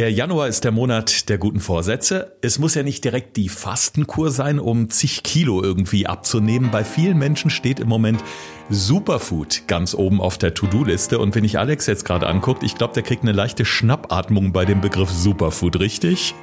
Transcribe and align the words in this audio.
Der 0.00 0.10
Januar 0.10 0.48
ist 0.48 0.64
der 0.64 0.72
Monat 0.72 1.28
der 1.28 1.36
guten 1.36 1.60
Vorsätze. 1.60 2.34
Es 2.40 2.58
muss 2.58 2.74
ja 2.74 2.82
nicht 2.82 3.04
direkt 3.04 3.36
die 3.36 3.50
Fastenkur 3.50 4.30
sein, 4.30 4.58
um 4.58 4.88
zig 4.88 5.22
Kilo 5.22 5.62
irgendwie 5.62 6.06
abzunehmen. 6.06 6.70
Bei 6.70 6.84
vielen 6.84 7.18
Menschen 7.18 7.50
steht 7.50 7.80
im 7.80 7.88
Moment 7.88 8.24
Superfood 8.70 9.64
ganz 9.66 9.92
oben 9.92 10.22
auf 10.22 10.38
der 10.38 10.54
To-Do-Liste. 10.54 11.18
Und 11.18 11.34
wenn 11.34 11.44
ich 11.44 11.58
Alex 11.58 11.84
jetzt 11.84 12.06
gerade 12.06 12.28
anguckt, 12.28 12.62
ich 12.62 12.76
glaube, 12.76 12.94
der 12.94 13.02
kriegt 13.02 13.24
eine 13.24 13.32
leichte 13.32 13.66
Schnappatmung 13.66 14.54
bei 14.54 14.64
dem 14.64 14.80
Begriff 14.80 15.10
Superfood, 15.10 15.78
richtig? 15.78 16.34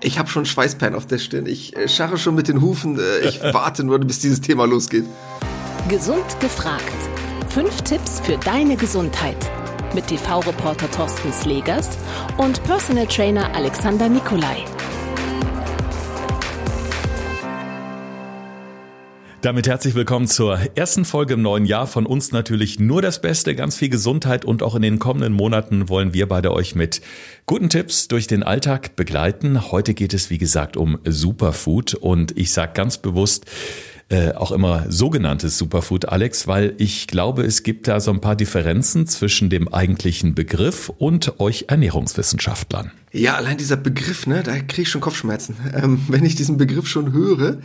Ich 0.00 0.18
habe 0.18 0.30
schon 0.30 0.46
Schweißperlen 0.46 0.94
auf 0.94 1.04
der 1.04 1.18
Stirn. 1.18 1.44
Ich 1.44 1.76
äh, 1.76 1.88
scharre 1.88 2.16
schon 2.16 2.34
mit 2.34 2.48
den 2.48 2.62
Hufen. 2.62 2.98
Äh, 2.98 3.28
ich 3.28 3.42
warte 3.52 3.84
nur, 3.84 3.98
bis 3.98 4.20
dieses 4.20 4.40
Thema 4.40 4.64
losgeht. 4.64 5.04
Gesund 5.90 6.40
gefragt. 6.40 6.82
Fünf 7.50 7.82
Tipps 7.82 8.20
für 8.20 8.38
deine 8.38 8.76
Gesundheit 8.76 9.36
mit 9.94 10.06
TV-Reporter 10.06 10.90
Thorsten 10.90 11.32
Slegers 11.32 11.90
und 12.38 12.62
Personal 12.64 13.06
Trainer 13.06 13.54
Alexander 13.54 14.08
Nikolai. 14.08 14.64
Damit 19.42 19.66
herzlich 19.66 19.96
willkommen 19.96 20.28
zur 20.28 20.56
ersten 20.76 21.04
Folge 21.04 21.34
im 21.34 21.42
neuen 21.42 21.66
Jahr. 21.66 21.88
Von 21.88 22.06
uns 22.06 22.30
natürlich 22.30 22.78
nur 22.78 23.02
das 23.02 23.20
Beste, 23.20 23.56
ganz 23.56 23.74
viel 23.74 23.88
Gesundheit 23.88 24.44
und 24.44 24.62
auch 24.62 24.76
in 24.76 24.82
den 24.82 25.00
kommenden 25.00 25.32
Monaten 25.32 25.88
wollen 25.88 26.14
wir 26.14 26.28
beide 26.28 26.52
euch 26.52 26.76
mit 26.76 27.02
guten 27.44 27.68
Tipps 27.68 28.06
durch 28.06 28.28
den 28.28 28.44
Alltag 28.44 28.94
begleiten. 28.94 29.72
Heute 29.72 29.94
geht 29.94 30.14
es, 30.14 30.30
wie 30.30 30.38
gesagt, 30.38 30.76
um 30.76 31.00
Superfood 31.04 31.94
und 31.94 32.38
ich 32.38 32.52
sage 32.52 32.72
ganz 32.74 32.98
bewusst, 32.98 33.46
äh, 34.12 34.32
auch 34.32 34.52
immer 34.52 34.84
sogenanntes 34.90 35.56
Superfood, 35.56 36.10
Alex, 36.10 36.46
weil 36.46 36.74
ich 36.76 37.06
glaube, 37.06 37.44
es 37.44 37.62
gibt 37.62 37.88
da 37.88 37.98
so 37.98 38.10
ein 38.10 38.20
paar 38.20 38.36
Differenzen 38.36 39.06
zwischen 39.06 39.48
dem 39.48 39.72
eigentlichen 39.72 40.34
Begriff 40.34 40.90
und 40.90 41.40
euch 41.40 41.64
Ernährungswissenschaftlern. 41.68 42.90
Ja, 43.12 43.36
allein 43.36 43.56
dieser 43.56 43.76
Begriff, 43.76 44.26
ne, 44.26 44.42
da 44.42 44.58
kriege 44.58 44.82
ich 44.82 44.90
schon 44.90 45.00
Kopfschmerzen. 45.00 45.56
Ähm, 45.74 46.02
wenn 46.08 46.26
ich 46.26 46.34
diesen 46.34 46.58
Begriff 46.58 46.86
schon 46.86 47.14
höre, 47.14 47.56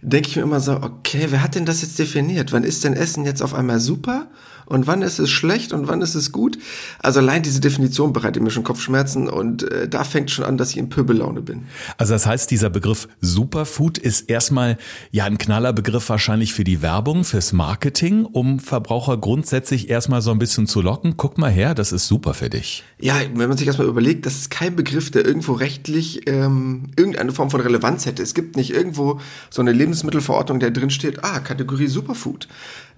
denke 0.00 0.28
ich 0.28 0.36
mir 0.36 0.42
immer 0.42 0.60
so, 0.60 0.74
okay, 0.76 1.26
wer 1.30 1.42
hat 1.42 1.56
denn 1.56 1.64
das 1.64 1.82
jetzt 1.82 1.98
definiert? 1.98 2.52
Wann 2.52 2.62
ist 2.62 2.84
denn 2.84 2.92
Essen 2.92 3.24
jetzt 3.24 3.42
auf 3.42 3.54
einmal 3.54 3.80
super 3.80 4.28
und 4.66 4.86
wann 4.86 5.02
ist 5.02 5.18
es 5.18 5.30
schlecht 5.30 5.72
und 5.72 5.88
wann 5.88 6.02
ist 6.02 6.14
es 6.14 6.32
gut? 6.32 6.58
Also 6.98 7.20
allein 7.20 7.42
diese 7.42 7.60
Definition 7.60 8.12
bereitet 8.12 8.42
mir 8.42 8.50
schon 8.50 8.64
Kopfschmerzen 8.64 9.28
und 9.28 9.62
äh, 9.62 9.88
da 9.88 10.04
fängt 10.04 10.30
schon 10.30 10.44
an, 10.44 10.58
dass 10.58 10.70
ich 10.70 10.76
in 10.76 10.88
Pöbellaune 10.88 11.40
bin. 11.40 11.64
Also 11.96 12.12
das 12.12 12.26
heißt, 12.26 12.50
dieser 12.50 12.70
Begriff 12.70 13.08
Superfood 13.20 13.98
ist 13.98 14.28
erstmal 14.28 14.76
ja 15.10 15.24
ein 15.24 15.38
knaller 15.38 15.72
Begriff 15.72 16.08
wahrscheinlich 16.08 16.52
für 16.52 16.64
die 16.64 16.82
Werbung, 16.82 17.24
fürs 17.24 17.52
Marketing, 17.52 18.24
um 18.24 18.58
Verbraucher 18.58 19.16
grundsätzlich 19.16 19.88
erstmal 19.88 20.20
so 20.20 20.30
ein 20.30 20.38
bisschen 20.38 20.66
zu 20.66 20.82
locken. 20.82 21.16
Guck 21.16 21.38
mal 21.38 21.50
her, 21.50 21.74
das 21.74 21.92
ist 21.92 22.06
super 22.06 22.34
für 22.34 22.50
dich. 22.50 22.84
Ja, 23.00 23.16
wenn 23.34 23.48
man 23.48 23.56
sich 23.56 23.66
erstmal 23.66 23.88
überlegt, 23.88 24.26
das 24.26 24.36
ist 24.36 24.50
kein 24.50 24.76
Begriff, 24.76 25.10
der 25.10 25.24
irgendwo 25.24 25.52
rechtlich 25.52 26.28
ähm, 26.28 26.88
irgendeine 26.96 27.32
Form 27.32 27.50
von 27.50 27.60
Relevanz 27.60 28.06
hätte. 28.06 28.22
Es 28.22 28.34
gibt 28.34 28.56
nicht 28.56 28.70
irgendwo 28.70 29.20
so 29.50 29.62
eine 29.62 29.72
Lebensmittelverordnung, 29.72 30.60
der 30.60 30.70
drin 30.70 30.90
steht, 30.90 31.22
ah, 31.24 31.40
Kategorie 31.40 31.86
Superfood. 31.86 32.48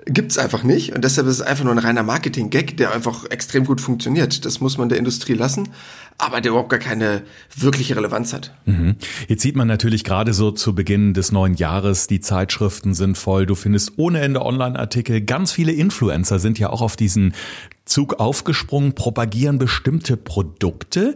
Gibt's 0.06 0.38
einfach 0.38 0.62
nicht 0.62 0.94
und 0.94 1.02
deshalb 1.04 1.26
ist 1.26 1.34
es 1.34 1.42
einfach 1.42 1.57
nur 1.64 1.74
ein 1.74 1.78
reiner 1.78 2.02
Marketing-Gag, 2.02 2.76
der 2.76 2.92
einfach 2.92 3.24
extrem 3.30 3.64
gut 3.64 3.80
funktioniert. 3.80 4.44
Das 4.44 4.60
muss 4.60 4.78
man 4.78 4.88
der 4.88 4.98
Industrie 4.98 5.34
lassen, 5.34 5.68
aber 6.18 6.40
der 6.40 6.50
überhaupt 6.50 6.70
gar 6.70 6.78
keine 6.78 7.22
wirkliche 7.56 7.96
Relevanz 7.96 8.32
hat. 8.32 8.54
Mhm. 8.66 8.96
Jetzt 9.28 9.42
sieht 9.42 9.56
man 9.56 9.68
natürlich 9.68 10.04
gerade 10.04 10.34
so 10.34 10.50
zu 10.50 10.74
Beginn 10.74 11.14
des 11.14 11.32
neuen 11.32 11.54
Jahres, 11.54 12.06
die 12.06 12.20
Zeitschriften 12.20 12.94
sind 12.94 13.16
voll, 13.16 13.46
du 13.46 13.54
findest 13.54 13.92
ohne 13.96 14.20
Ende 14.20 14.44
Online-Artikel, 14.44 15.20
ganz 15.20 15.52
viele 15.52 15.72
Influencer 15.72 16.38
sind 16.38 16.58
ja 16.58 16.70
auch 16.70 16.82
auf 16.82 16.96
diesen 16.96 17.34
Zug 17.88 18.20
aufgesprungen, 18.20 18.94
propagieren 18.94 19.58
bestimmte 19.58 20.16
Produkte. 20.16 21.14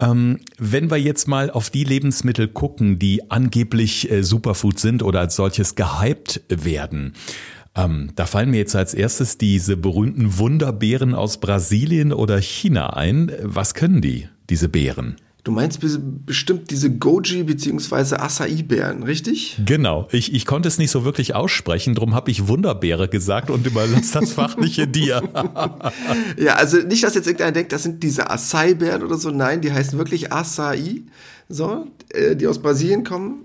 Ähm, 0.00 0.40
wenn 0.58 0.90
wir 0.90 0.96
jetzt 0.96 1.28
mal 1.28 1.50
auf 1.50 1.70
die 1.70 1.84
Lebensmittel 1.84 2.48
gucken, 2.48 2.98
die 2.98 3.30
angeblich 3.30 4.10
äh, 4.10 4.22
Superfood 4.22 4.78
sind 4.78 5.02
oder 5.02 5.20
als 5.20 5.36
solches 5.36 5.74
gehypt 5.74 6.42
werden, 6.48 7.14
ähm, 7.76 8.10
da 8.14 8.26
fallen 8.26 8.50
mir 8.50 8.58
jetzt 8.58 8.76
als 8.76 8.94
erstes 8.94 9.36
diese 9.36 9.76
berühmten 9.76 10.38
Wunderbeeren 10.38 11.14
aus 11.14 11.38
Brasilien 11.38 12.12
oder 12.12 12.40
China 12.40 12.90
ein. 12.94 13.32
Was 13.42 13.74
können 13.74 14.00
die, 14.00 14.28
diese 14.48 14.68
Beeren? 14.68 15.16
Du 15.42 15.52
meinst 15.52 15.80
bestimmt 16.24 16.70
diese 16.70 16.90
Goji 16.90 17.42
bzw. 17.42 18.16
Acai-Beeren, 18.16 19.02
richtig? 19.02 19.60
Genau. 19.66 20.08
Ich, 20.10 20.32
ich 20.32 20.46
konnte 20.46 20.68
es 20.68 20.78
nicht 20.78 20.90
so 20.90 21.04
wirklich 21.04 21.34
aussprechen, 21.34 21.94
darum 21.94 22.14
habe 22.14 22.30
ich 22.30 22.48
Wunderbeere 22.48 23.08
gesagt 23.08 23.50
und 23.50 23.66
überlasse 23.66 24.20
das 24.20 24.32
Fachliche 24.32 24.88
dir. 24.88 25.22
ja, 26.38 26.54
also 26.54 26.78
nicht, 26.78 27.04
dass 27.04 27.14
jetzt 27.14 27.26
irgendeiner 27.26 27.52
denkt, 27.52 27.72
das 27.72 27.82
sind 27.82 28.02
diese 28.02 28.30
Acai-Beeren 28.30 29.02
oder 29.02 29.18
so. 29.18 29.30
Nein, 29.30 29.60
die 29.60 29.70
heißen 29.70 29.98
wirklich 29.98 30.32
Acai, 30.32 31.02
so, 31.50 31.88
äh, 32.08 32.36
die 32.36 32.46
aus 32.46 32.62
Brasilien 32.62 33.04
kommen 33.04 33.44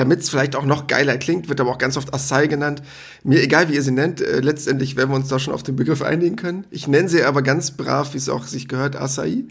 damit 0.00 0.20
es 0.20 0.30
vielleicht 0.30 0.56
auch 0.56 0.64
noch 0.64 0.86
geiler 0.86 1.18
klingt, 1.18 1.50
wird 1.50 1.60
aber 1.60 1.70
auch 1.70 1.78
ganz 1.78 1.98
oft 1.98 2.14
Acai 2.14 2.46
genannt. 2.46 2.82
Mir 3.22 3.42
egal, 3.42 3.68
wie 3.68 3.74
ihr 3.74 3.82
sie 3.82 3.90
nennt, 3.90 4.22
äh, 4.22 4.40
letztendlich 4.40 4.96
werden 4.96 5.10
wir 5.10 5.16
uns 5.16 5.28
da 5.28 5.38
schon 5.38 5.52
auf 5.52 5.62
den 5.62 5.76
Begriff 5.76 6.00
einigen 6.00 6.36
können. 6.36 6.64
Ich 6.70 6.88
nenne 6.88 7.10
sie 7.10 7.22
aber 7.22 7.42
ganz 7.42 7.72
brav, 7.72 8.14
wie 8.14 8.18
es 8.18 8.30
auch 8.30 8.46
sich 8.46 8.66
gehört, 8.66 8.96
Acai. 8.96 9.44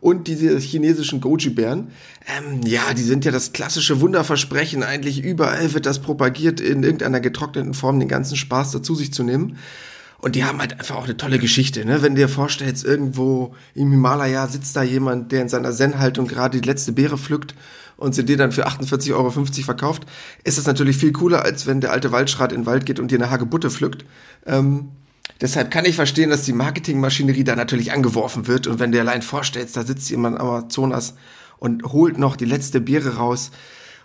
Und 0.00 0.26
diese 0.26 0.58
chinesischen 0.58 1.20
Goji-Bären, 1.20 1.92
ähm, 2.26 2.60
ja, 2.66 2.92
die 2.92 3.02
sind 3.02 3.24
ja 3.24 3.30
das 3.30 3.52
klassische 3.52 4.00
Wunderversprechen. 4.00 4.82
Eigentlich 4.82 5.22
überall 5.22 5.72
wird 5.74 5.86
das 5.86 6.00
propagiert, 6.00 6.60
in 6.60 6.82
irgendeiner 6.82 7.20
getrockneten 7.20 7.72
Form 7.72 8.00
den 8.00 8.08
ganzen 8.08 8.36
Spaß 8.36 8.72
dazu 8.72 8.96
sich 8.96 9.14
zu 9.14 9.22
nehmen. 9.22 9.56
Und 10.24 10.36
die 10.36 10.44
haben 10.44 10.58
halt 10.58 10.80
einfach 10.80 10.96
auch 10.96 11.04
eine 11.04 11.18
tolle 11.18 11.38
Geschichte, 11.38 11.84
ne? 11.84 12.00
Wenn 12.00 12.14
du 12.14 12.22
dir 12.22 12.30
vorstellst, 12.30 12.82
irgendwo 12.82 13.54
im 13.74 13.90
Himalaya 13.90 14.46
sitzt 14.46 14.74
da 14.74 14.82
jemand, 14.82 15.32
der 15.32 15.42
in 15.42 15.50
seiner 15.50 15.70
Zen-Haltung 15.70 16.26
gerade 16.26 16.58
die 16.58 16.66
letzte 16.66 16.92
Beere 16.92 17.18
pflückt 17.18 17.54
und 17.98 18.14
sie 18.14 18.24
dir 18.24 18.38
dann 18.38 18.50
für 18.50 18.66
48,50 18.66 19.12
Euro 19.12 19.30
verkauft, 19.30 20.06
ist 20.42 20.56
das 20.56 20.64
natürlich 20.64 20.96
viel 20.96 21.12
cooler, 21.12 21.44
als 21.44 21.66
wenn 21.66 21.82
der 21.82 21.92
alte 21.92 22.10
Waldschrat 22.10 22.52
in 22.52 22.62
den 22.62 22.66
Wald 22.66 22.86
geht 22.86 23.00
und 23.00 23.10
dir 23.10 23.18
eine 23.18 23.30
Hagebutte 23.30 23.70
pflückt. 23.70 24.06
Ähm, 24.46 24.92
deshalb 25.42 25.70
kann 25.70 25.84
ich 25.84 25.96
verstehen, 25.96 26.30
dass 26.30 26.44
die 26.44 26.54
Marketingmaschinerie 26.54 27.44
da 27.44 27.54
natürlich 27.54 27.92
angeworfen 27.92 28.46
wird 28.46 28.66
und 28.66 28.78
wenn 28.78 28.92
du 28.92 28.96
dir 28.96 29.02
allein 29.02 29.20
vorstellst, 29.20 29.76
da 29.76 29.84
sitzt 29.84 30.08
jemand 30.08 30.40
am 30.40 30.46
Amazonas 30.48 31.16
und 31.58 31.84
holt 31.92 32.16
noch 32.16 32.36
die 32.36 32.46
letzte 32.46 32.80
Beere 32.80 33.16
raus, 33.16 33.50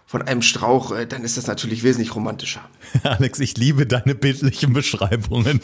von 0.09 0.23
einem 0.23 0.41
Strauch, 0.41 0.91
äh, 0.91 1.05
dann 1.05 1.23
ist 1.23 1.37
das 1.37 1.45
natürlich 1.45 1.83
wesentlich 1.83 2.15
romantischer. 2.15 2.61
Alex, 3.03 3.39
ich 3.39 3.55
liebe 3.57 3.85
deine 3.85 4.15
bildlichen 4.15 4.73
Beschreibungen. 4.73 5.61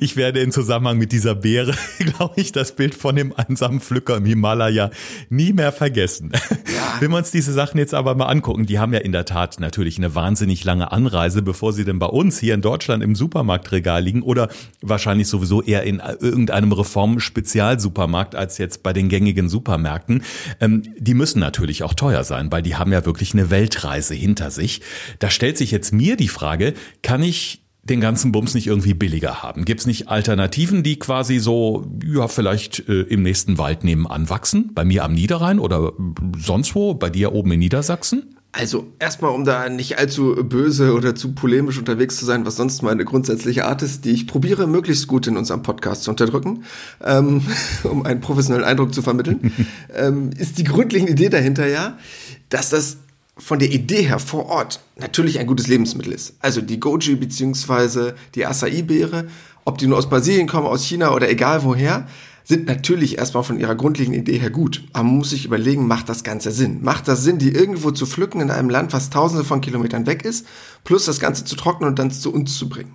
Ich 0.00 0.16
werde 0.16 0.40
in 0.40 0.50
Zusammenhang 0.50 0.98
mit 0.98 1.12
dieser 1.12 1.36
Beere, 1.36 1.72
glaube 2.00 2.34
ich, 2.40 2.50
das 2.50 2.74
Bild 2.74 2.96
von 2.96 3.14
dem 3.14 3.32
einsamen 3.36 3.78
Pflücker 3.78 4.16
im 4.16 4.24
Himalaya 4.24 4.90
nie 5.28 5.52
mehr 5.52 5.70
vergessen. 5.70 6.32
Ja. 6.34 6.96
Wenn 7.00 7.12
wir 7.12 7.18
uns 7.18 7.30
diese 7.30 7.52
Sachen 7.52 7.78
jetzt 7.78 7.94
aber 7.94 8.16
mal 8.16 8.26
angucken, 8.26 8.66
die 8.66 8.80
haben 8.80 8.92
ja 8.92 8.98
in 8.98 9.12
der 9.12 9.24
Tat 9.24 9.60
natürlich 9.60 9.98
eine 9.98 10.16
wahnsinnig 10.16 10.64
lange 10.64 10.90
Anreise, 10.90 11.42
bevor 11.42 11.72
sie 11.72 11.84
denn 11.84 12.00
bei 12.00 12.06
uns 12.06 12.40
hier 12.40 12.54
in 12.54 12.62
Deutschland 12.62 13.04
im 13.04 13.14
Supermarktregal 13.14 14.02
liegen 14.02 14.22
oder 14.22 14.48
wahrscheinlich 14.82 15.28
sowieso 15.28 15.62
eher 15.62 15.84
in 15.84 16.00
irgendeinem 16.00 16.72
Reform-Spezialsupermarkt 16.72 18.34
als 18.34 18.58
jetzt 18.58 18.82
bei 18.82 18.92
den 18.92 19.08
gängigen 19.08 19.48
Supermärkten. 19.48 20.24
Ähm, 20.58 20.82
die 20.98 21.14
müssen 21.14 21.38
natürlich 21.38 21.84
auch 21.84 21.94
teuer 21.94 22.24
sein, 22.24 22.50
weil 22.50 22.62
die 22.62 22.74
haben 22.74 22.90
ja 22.90 23.06
wirklich 23.06 23.32
eine 23.32 23.48
Welt 23.50 23.75
Weltreise 23.76 24.14
hinter 24.14 24.50
sich. 24.50 24.80
Da 25.18 25.30
stellt 25.30 25.58
sich 25.58 25.70
jetzt 25.70 25.92
mir 25.92 26.16
die 26.16 26.28
Frage, 26.28 26.74
kann 27.02 27.22
ich 27.22 27.62
den 27.82 28.00
ganzen 28.00 28.32
Bums 28.32 28.54
nicht 28.54 28.66
irgendwie 28.66 28.94
billiger 28.94 29.42
haben? 29.42 29.64
Gibt 29.64 29.80
es 29.80 29.86
nicht 29.86 30.08
Alternativen, 30.08 30.82
die 30.82 30.98
quasi 30.98 31.38
so, 31.38 31.86
ja, 32.04 32.26
vielleicht 32.26 32.88
äh, 32.88 33.02
im 33.02 33.22
nächsten 33.22 33.58
Wald 33.58 33.84
nebenan 33.84 34.28
wachsen? 34.28 34.72
Bei 34.74 34.84
mir 34.84 35.04
am 35.04 35.12
Niederrhein 35.12 35.60
oder 35.60 35.92
sonst 36.36 36.74
wo? 36.74 36.94
Bei 36.94 37.10
dir 37.10 37.32
oben 37.32 37.52
in 37.52 37.60
Niedersachsen? 37.60 38.36
Also 38.50 38.86
erstmal, 38.98 39.32
um 39.32 39.44
da 39.44 39.68
nicht 39.68 39.98
allzu 39.98 40.34
böse 40.34 40.94
oder 40.94 41.14
zu 41.14 41.34
polemisch 41.34 41.78
unterwegs 41.78 42.16
zu 42.16 42.24
sein, 42.24 42.46
was 42.46 42.56
sonst 42.56 42.82
meine 42.82 43.04
grundsätzliche 43.04 43.66
Art 43.66 43.82
ist, 43.82 44.06
die 44.06 44.12
ich 44.12 44.26
probiere 44.26 44.66
möglichst 44.66 45.06
gut 45.08 45.26
in 45.26 45.36
unserem 45.36 45.62
Podcast 45.62 46.04
zu 46.04 46.10
unterdrücken, 46.10 46.64
ähm, 47.04 47.42
um 47.84 48.04
einen 48.04 48.20
professionellen 48.20 48.64
Eindruck 48.64 48.94
zu 48.94 49.02
vermitteln, 49.02 49.52
ähm, 49.94 50.30
ist 50.38 50.58
die 50.58 50.64
grundlegende 50.64 51.12
Idee 51.12 51.28
dahinter 51.28 51.68
ja, 51.68 51.98
dass 52.48 52.70
das 52.70 52.96
von 53.38 53.58
der 53.58 53.70
Idee 53.70 54.02
her 54.02 54.18
vor 54.18 54.46
Ort 54.46 54.80
natürlich 54.96 55.38
ein 55.38 55.46
gutes 55.46 55.66
Lebensmittel 55.66 56.12
ist. 56.12 56.34
Also 56.40 56.60
die 56.60 56.80
Goji 56.80 57.16
beziehungsweise 57.16 58.14
die 58.34 58.46
Acai-Beere, 58.46 59.28
ob 59.64 59.78
die 59.78 59.86
nur 59.86 59.98
aus 59.98 60.08
Brasilien 60.08 60.48
kommen, 60.48 60.66
aus 60.66 60.84
China 60.84 61.12
oder 61.12 61.28
egal 61.28 61.62
woher, 61.64 62.06
sind 62.44 62.66
natürlich 62.66 63.18
erstmal 63.18 63.42
von 63.42 63.58
ihrer 63.58 63.74
grundlegenden 63.74 64.22
Idee 64.22 64.38
her 64.38 64.50
gut. 64.50 64.84
Aber 64.92 65.04
man 65.04 65.16
muss 65.18 65.30
sich 65.30 65.44
überlegen, 65.44 65.86
macht 65.88 66.08
das 66.08 66.22
Ganze 66.22 66.52
Sinn? 66.52 66.82
Macht 66.82 67.08
das 67.08 67.24
Sinn, 67.24 67.38
die 67.38 67.50
irgendwo 67.50 67.90
zu 67.90 68.06
pflücken 68.06 68.40
in 68.40 68.50
einem 68.50 68.70
Land, 68.70 68.92
was 68.92 69.10
tausende 69.10 69.44
von 69.44 69.60
Kilometern 69.60 70.06
weg 70.06 70.24
ist, 70.24 70.46
plus 70.84 71.04
das 71.04 71.18
Ganze 71.18 71.44
zu 71.44 71.56
trocknen 71.56 71.88
und 71.88 71.98
dann 71.98 72.12
zu 72.12 72.32
uns 72.32 72.56
zu 72.56 72.68
bringen? 72.68 72.94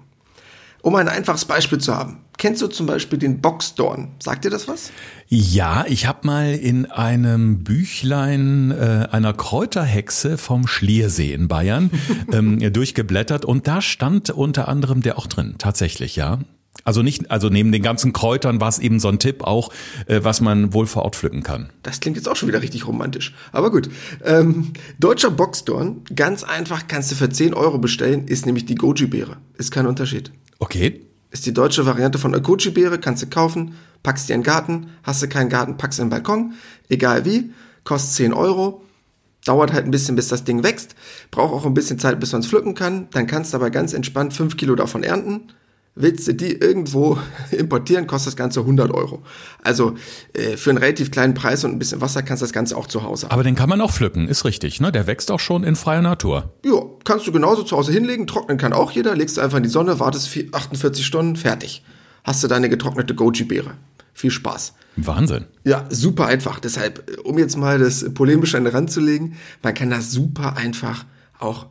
Um 0.81 0.95
ein 0.95 1.07
einfaches 1.07 1.45
Beispiel 1.45 1.77
zu 1.77 1.95
haben. 1.95 2.17
Kennst 2.37 2.61
du 2.61 2.67
zum 2.67 2.87
Beispiel 2.87 3.19
den 3.19 3.39
Boxdorn? 3.39 4.09
Sagt 4.19 4.45
dir 4.45 4.49
das 4.49 4.67
was? 4.67 4.91
Ja, 5.27 5.85
ich 5.87 6.07
habe 6.07 6.25
mal 6.25 6.55
in 6.55 6.87
einem 6.87 7.63
Büchlein 7.63 8.71
äh, 8.71 9.07
einer 9.11 9.33
Kräuterhexe 9.33 10.39
vom 10.39 10.65
Schliersee 10.65 11.33
in 11.33 11.47
Bayern 11.47 11.91
ähm, 12.33 12.73
durchgeblättert 12.73 13.45
und 13.45 13.67
da 13.67 13.81
stand 13.81 14.31
unter 14.31 14.67
anderem 14.67 15.03
der 15.03 15.19
auch 15.19 15.27
drin, 15.27 15.55
tatsächlich, 15.59 16.15
ja. 16.15 16.39
Also 16.83 17.03
nicht, 17.03 17.29
also 17.29 17.49
neben 17.49 17.71
den 17.71 17.83
ganzen 17.83 18.11
Kräutern 18.11 18.59
war 18.59 18.69
es 18.69 18.79
eben 18.79 18.99
so 18.99 19.09
ein 19.09 19.19
Tipp 19.19 19.43
auch, 19.43 19.71
äh, 20.07 20.21
was 20.23 20.41
man 20.41 20.73
wohl 20.73 20.87
vor 20.87 21.03
Ort 21.03 21.15
pflücken 21.15 21.43
kann. 21.43 21.69
Das 21.83 21.99
klingt 21.99 22.17
jetzt 22.17 22.27
auch 22.27 22.35
schon 22.35 22.47
wieder 22.47 22.61
richtig 22.61 22.87
romantisch. 22.87 23.35
Aber 23.51 23.69
gut. 23.69 23.89
Ähm, 24.23 24.73
deutscher 24.97 25.29
Boxdorn, 25.29 26.01
ganz 26.15 26.43
einfach, 26.43 26.87
kannst 26.87 27.11
du 27.11 27.15
für 27.15 27.29
10 27.29 27.53
Euro 27.53 27.77
bestellen, 27.77 28.27
ist 28.27 28.47
nämlich 28.47 28.65
die 28.65 28.75
Goji-Beere. 28.75 29.37
Ist 29.57 29.71
kein 29.71 29.85
Unterschied. 29.85 30.31
Okay. 30.61 31.07
Ist 31.31 31.45
die 31.45 31.53
deutsche 31.53 31.85
Variante 31.85 32.19
von 32.19 32.31
der 32.31 32.41
Goji-Beere, 32.41 32.99
kannst 32.99 33.23
du 33.23 33.27
kaufen, 33.27 33.75
packst 34.03 34.29
dir 34.29 34.35
in 34.35 34.41
den 34.41 34.45
Garten, 34.45 34.91
hast 35.01 35.23
du 35.23 35.27
keinen 35.27 35.49
Garten, 35.49 35.77
packst 35.77 35.97
in 35.99 36.05
den 36.05 36.11
Balkon, 36.11 36.53
egal 36.87 37.25
wie, 37.25 37.51
kostet 37.83 38.13
10 38.13 38.33
Euro. 38.33 38.83
Dauert 39.43 39.73
halt 39.73 39.85
ein 39.85 39.91
bisschen, 39.91 40.15
bis 40.15 40.27
das 40.27 40.43
Ding 40.43 40.61
wächst. 40.61 40.93
Braucht 41.31 41.51
auch 41.51 41.65
ein 41.65 41.73
bisschen 41.73 41.97
Zeit, 41.97 42.19
bis 42.19 42.31
man 42.31 42.41
es 42.41 42.47
pflücken 42.47 42.75
kann. 42.75 43.07
Dann 43.09 43.25
kannst 43.25 43.53
du 43.53 43.57
aber 43.57 43.71
ganz 43.71 43.93
entspannt 43.93 44.33
5 44.35 44.55
Kilo 44.55 44.75
davon 44.75 45.01
ernten 45.01 45.51
Willst 45.93 46.25
du 46.27 46.33
die 46.33 46.53
irgendwo 46.53 47.17
importieren, 47.51 48.07
kostet 48.07 48.27
das 48.27 48.37
Ganze 48.37 48.61
100 48.61 48.91
Euro. 48.91 49.23
Also 49.61 49.95
äh, 50.33 50.55
für 50.55 50.69
einen 50.69 50.79
relativ 50.79 51.11
kleinen 51.11 51.33
Preis 51.33 51.63
und 51.63 51.71
ein 51.71 51.79
bisschen 51.79 51.99
Wasser 51.99 52.23
kannst 52.23 52.41
du 52.41 52.45
das 52.45 52.53
Ganze 52.53 52.77
auch 52.77 52.87
zu 52.87 53.03
Hause 53.03 53.25
haben. 53.25 53.33
Aber 53.33 53.43
den 53.43 53.55
kann 53.55 53.67
man 53.67 53.81
auch 53.81 53.91
pflücken, 53.91 54.27
ist 54.27 54.45
richtig, 54.45 54.79
ne? 54.79 54.91
Der 54.91 55.05
wächst 55.07 55.31
auch 55.31 55.39
schon 55.39 55.63
in 55.63 55.75
freier 55.75 56.01
Natur. 56.01 56.53
Ja, 56.65 56.81
kannst 57.03 57.27
du 57.27 57.31
genauso 57.31 57.63
zu 57.63 57.75
Hause 57.75 57.91
hinlegen, 57.91 58.25
trocknen 58.25 58.57
kann 58.57 58.71
auch 58.71 58.91
jeder, 58.91 59.15
legst 59.15 59.37
du 59.37 59.41
einfach 59.41 59.57
in 59.57 59.63
die 59.63 59.69
Sonne, 59.69 59.99
wartest 59.99 60.29
48 60.53 61.05
Stunden, 61.05 61.35
fertig. 61.35 61.83
Hast 62.23 62.43
du 62.43 62.47
deine 62.47 62.69
getrocknete 62.69 63.15
Goji-Beere. 63.15 63.71
Viel 64.13 64.31
Spaß. 64.31 64.73
Wahnsinn. 64.97 65.45
Ja, 65.63 65.85
super 65.89 66.27
einfach. 66.27 66.59
Deshalb, 66.59 67.19
um 67.23 67.37
jetzt 67.37 67.57
mal 67.57 67.79
das 67.79 68.13
polemische 68.13 68.57
an 68.57 68.65
den 68.65 68.73
Rand 68.73 68.91
zu 68.91 68.99
legen, 68.99 69.37
man 69.63 69.73
kann 69.73 69.89
das 69.89 70.11
super 70.11 70.57
einfach 70.57 71.05
auch 71.39 71.67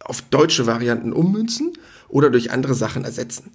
auf 0.00 0.22
deutsche 0.22 0.66
Varianten 0.66 1.12
ummünzen 1.12 1.72
oder 2.10 2.30
durch 2.30 2.50
andere 2.50 2.74
Sachen 2.74 3.04
ersetzen. 3.04 3.50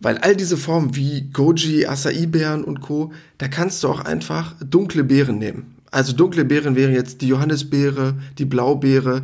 Weil 0.00 0.18
all 0.18 0.34
diese 0.34 0.56
Formen 0.56 0.96
wie 0.96 1.30
Goji, 1.32 1.86
Acai-Beeren 1.86 2.64
und 2.64 2.80
Co., 2.80 3.12
da 3.38 3.48
kannst 3.48 3.82
du 3.84 3.88
auch 3.88 4.00
einfach 4.00 4.54
dunkle 4.60 5.04
Beeren 5.04 5.38
nehmen. 5.38 5.76
Also 5.90 6.12
dunkle 6.12 6.44
Beeren 6.44 6.74
wären 6.74 6.92
jetzt 6.92 7.20
die 7.20 7.28
Johannisbeere, 7.28 8.14
die 8.38 8.44
Blaubeere, 8.44 9.22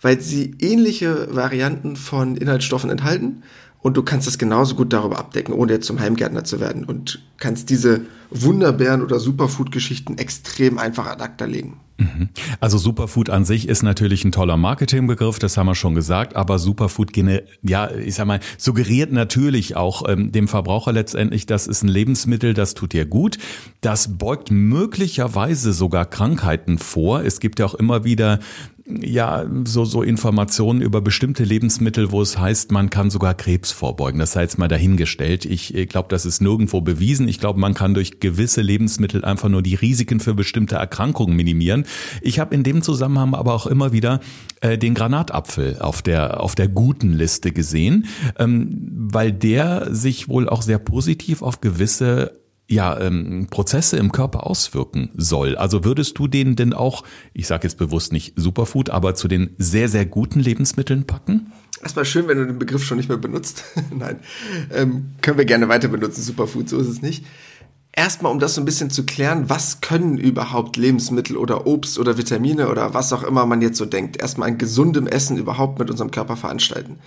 weil 0.00 0.20
sie 0.20 0.54
ähnliche 0.58 1.34
Varianten 1.34 1.96
von 1.96 2.36
Inhaltsstoffen 2.36 2.90
enthalten 2.90 3.42
und 3.80 3.96
du 3.96 4.02
kannst 4.02 4.26
das 4.26 4.38
genauso 4.38 4.74
gut 4.74 4.92
darüber 4.92 5.18
abdecken, 5.18 5.54
ohne 5.54 5.72
jetzt 5.72 5.86
zum 5.86 6.00
Heimgärtner 6.00 6.44
zu 6.44 6.60
werden 6.60 6.84
und 6.84 7.22
kannst 7.38 7.70
diese 7.70 8.02
Wunderbeeren 8.30 9.02
oder 9.02 9.20
Superfood-Geschichten 9.20 10.18
extrem 10.18 10.78
einfach 10.78 11.06
ad 11.06 11.22
acta 11.22 11.44
legen. 11.44 11.80
Mhm. 11.98 12.28
Also 12.60 12.76
Superfood 12.76 13.30
an 13.30 13.44
sich 13.44 13.68
ist 13.68 13.82
natürlich 13.82 14.24
ein 14.24 14.32
toller 14.32 14.56
Marketingbegriff, 14.56 15.38
das 15.38 15.56
haben 15.56 15.66
wir 15.66 15.74
schon 15.74 15.94
gesagt, 15.94 16.36
aber 16.36 16.58
Superfood, 16.58 17.12
ja, 17.62 17.90
ich 17.90 18.14
sag 18.14 18.26
mal, 18.26 18.40
suggeriert 18.58 19.12
natürlich 19.12 19.76
auch 19.76 20.06
ähm, 20.06 20.32
dem 20.32 20.48
Verbraucher 20.48 20.92
letztendlich, 20.92 21.46
das 21.46 21.66
ist 21.66 21.82
ein 21.82 21.88
Lebensmittel, 21.88 22.52
das 22.52 22.74
tut 22.74 22.92
dir 22.92 23.06
gut. 23.06 23.38
Das 23.80 24.18
beugt 24.18 24.50
möglicherweise 24.50 25.72
sogar 25.72 26.04
Krankheiten 26.06 26.78
vor. 26.78 27.24
Es 27.24 27.40
gibt 27.40 27.60
ja 27.60 27.66
auch 27.66 27.74
immer 27.74 28.04
wieder 28.04 28.40
ja, 28.88 29.44
so, 29.64 29.84
so 29.84 30.02
Informationen 30.02 30.80
über 30.80 31.00
bestimmte 31.00 31.42
Lebensmittel, 31.42 32.12
wo 32.12 32.22
es 32.22 32.38
heißt, 32.38 32.70
man 32.70 32.88
kann 32.88 33.10
sogar 33.10 33.34
Krebs 33.34 33.72
vorbeugen. 33.72 34.20
Das 34.20 34.32
sei 34.32 34.42
jetzt 34.42 34.58
mal 34.58 34.68
dahingestellt. 34.68 35.44
Ich 35.44 35.72
glaube, 35.88 36.08
das 36.08 36.24
ist 36.24 36.40
nirgendwo 36.40 36.80
bewiesen. 36.80 37.26
Ich 37.28 37.40
glaube, 37.40 37.58
man 37.58 37.74
kann 37.74 37.94
durch 37.94 38.20
gewisse 38.20 38.62
Lebensmittel 38.62 39.24
einfach 39.24 39.48
nur 39.48 39.62
die 39.62 39.74
Risiken 39.74 40.20
für 40.20 40.34
bestimmte 40.34 40.76
Erkrankungen 40.76 41.34
minimieren. 41.34 41.84
Ich 42.22 42.38
habe 42.38 42.54
in 42.54 42.62
dem 42.62 42.82
Zusammenhang 42.82 43.34
aber 43.34 43.54
auch 43.54 43.66
immer 43.66 43.92
wieder 43.92 44.20
äh, 44.60 44.78
den 44.78 44.94
Granatapfel 44.94 45.78
auf 45.80 46.02
der, 46.02 46.40
auf 46.40 46.54
der 46.54 46.68
guten 46.68 47.12
Liste 47.12 47.50
gesehen, 47.50 48.06
ähm, 48.38 49.08
weil 49.10 49.32
der 49.32 49.92
sich 49.92 50.28
wohl 50.28 50.48
auch 50.48 50.62
sehr 50.62 50.78
positiv 50.78 51.42
auf 51.42 51.60
gewisse 51.60 52.45
ja, 52.68 52.98
ähm, 53.00 53.46
Prozesse 53.50 53.96
im 53.96 54.10
Körper 54.10 54.46
auswirken 54.46 55.10
soll. 55.16 55.56
Also 55.56 55.84
würdest 55.84 56.18
du 56.18 56.26
den 56.26 56.56
denn 56.56 56.72
auch, 56.72 57.04
ich 57.32 57.46
sage 57.46 57.66
jetzt 57.66 57.78
bewusst 57.78 58.12
nicht 58.12 58.34
Superfood, 58.36 58.90
aber 58.90 59.14
zu 59.14 59.28
den 59.28 59.54
sehr, 59.58 59.88
sehr 59.88 60.04
guten 60.04 60.40
Lebensmitteln 60.40 61.06
packen? 61.06 61.52
Erstmal 61.80 62.04
schön, 62.04 62.26
wenn 62.26 62.38
du 62.38 62.46
den 62.46 62.58
Begriff 62.58 62.82
schon 62.82 62.96
nicht 62.96 63.08
mehr 63.08 63.18
benutzt. 63.18 63.64
Nein, 63.96 64.18
ähm, 64.72 65.14
können 65.22 65.38
wir 65.38 65.44
gerne 65.44 65.68
weiter 65.68 65.88
benutzen, 65.88 66.22
Superfood, 66.22 66.68
so 66.68 66.78
ist 66.78 66.88
es 66.88 67.02
nicht. 67.02 67.24
Erstmal, 67.92 68.32
um 68.32 68.40
das 68.40 68.54
so 68.54 68.60
ein 68.60 68.66
bisschen 68.66 68.90
zu 68.90 69.06
klären, 69.06 69.48
was 69.48 69.80
können 69.80 70.18
überhaupt 70.18 70.76
Lebensmittel 70.76 71.36
oder 71.36 71.66
Obst 71.66 71.98
oder 71.98 72.18
Vitamine 72.18 72.68
oder 72.68 72.92
was 72.92 73.12
auch 73.12 73.22
immer 73.22 73.46
man 73.46 73.62
jetzt 73.62 73.78
so 73.78 73.86
denkt, 73.86 74.20
erstmal 74.20 74.50
an 74.50 74.58
gesundem 74.58 75.06
Essen 75.06 75.38
überhaupt 75.38 75.78
mit 75.78 75.90
unserem 75.90 76.10
Körper 76.10 76.36
veranstalten. 76.36 76.98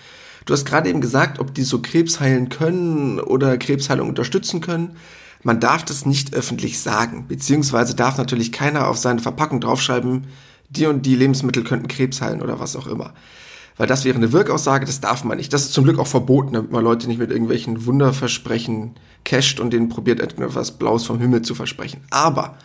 Du 0.45 0.53
hast 0.53 0.65
gerade 0.65 0.89
eben 0.89 1.01
gesagt, 1.01 1.39
ob 1.39 1.53
die 1.53 1.61
so 1.61 1.79
Krebs 1.79 2.19
heilen 2.19 2.49
können 2.49 3.19
oder 3.19 3.57
Krebsheilung 3.59 4.09
unterstützen 4.09 4.61
können. 4.61 4.95
Man 5.43 5.59
darf 5.59 5.85
das 5.85 6.05
nicht 6.05 6.33
öffentlich 6.33 6.79
sagen, 6.79 7.25
beziehungsweise 7.27 7.95
darf 7.95 8.17
natürlich 8.17 8.51
keiner 8.51 8.87
auf 8.87 8.97
seine 8.97 9.21
Verpackung 9.21 9.61
draufschreiben, 9.61 10.27
die 10.69 10.85
und 10.85 11.05
die 11.05 11.15
Lebensmittel 11.15 11.63
könnten 11.63 11.87
Krebs 11.87 12.21
heilen 12.21 12.41
oder 12.41 12.59
was 12.59 12.75
auch 12.75 12.87
immer. 12.87 13.13
Weil 13.77 13.87
das 13.87 14.03
wäre 14.03 14.17
eine 14.17 14.33
Wirkaussage, 14.33 14.85
das 14.85 14.99
darf 14.99 15.23
man 15.23 15.37
nicht. 15.37 15.53
Das 15.53 15.63
ist 15.63 15.73
zum 15.73 15.85
Glück 15.85 15.99
auch 15.99 16.07
verboten, 16.07 16.53
damit 16.53 16.71
man 16.71 16.83
Leute 16.83 17.07
nicht 17.07 17.17
mit 17.17 17.31
irgendwelchen 17.31 17.85
Wunderversprechen 17.85 18.95
casht 19.23 19.61
und 19.61 19.71
denen 19.71 19.87
probiert, 19.87 20.19
etwas 20.19 20.77
Blaues 20.77 21.05
vom 21.05 21.19
Himmel 21.19 21.43
zu 21.43 21.55
versprechen. 21.55 22.01
Aber, 22.09 22.57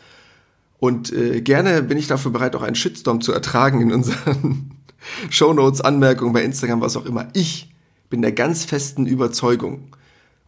und 0.80 1.12
äh, 1.12 1.40
gerne 1.40 1.84
bin 1.84 1.98
ich 1.98 2.08
dafür 2.08 2.32
bereit, 2.32 2.56
auch 2.56 2.62
einen 2.62 2.74
Shitstorm 2.74 3.20
zu 3.20 3.32
ertragen 3.32 3.80
in 3.80 3.92
unseren 3.92 4.72
Shownotes, 5.30 5.80
Anmerkungen 5.80 6.32
bei 6.32 6.42
Instagram, 6.42 6.80
was 6.80 6.96
auch 6.96 7.06
immer. 7.06 7.28
Ich 7.32 7.72
bin 8.10 8.20
der 8.20 8.32
ganz 8.32 8.64
festen 8.64 9.06
Überzeugung, 9.06 9.94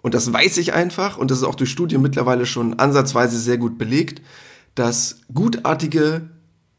und 0.06 0.14
das 0.14 0.32
weiß 0.32 0.58
ich 0.58 0.72
einfach, 0.72 1.18
und 1.18 1.32
das 1.32 1.38
ist 1.38 1.44
auch 1.44 1.56
durch 1.56 1.68
Studien 1.68 2.00
mittlerweile 2.00 2.46
schon 2.46 2.78
ansatzweise 2.78 3.40
sehr 3.40 3.58
gut 3.58 3.76
belegt, 3.76 4.22
dass 4.76 5.22
gutartige 5.34 6.30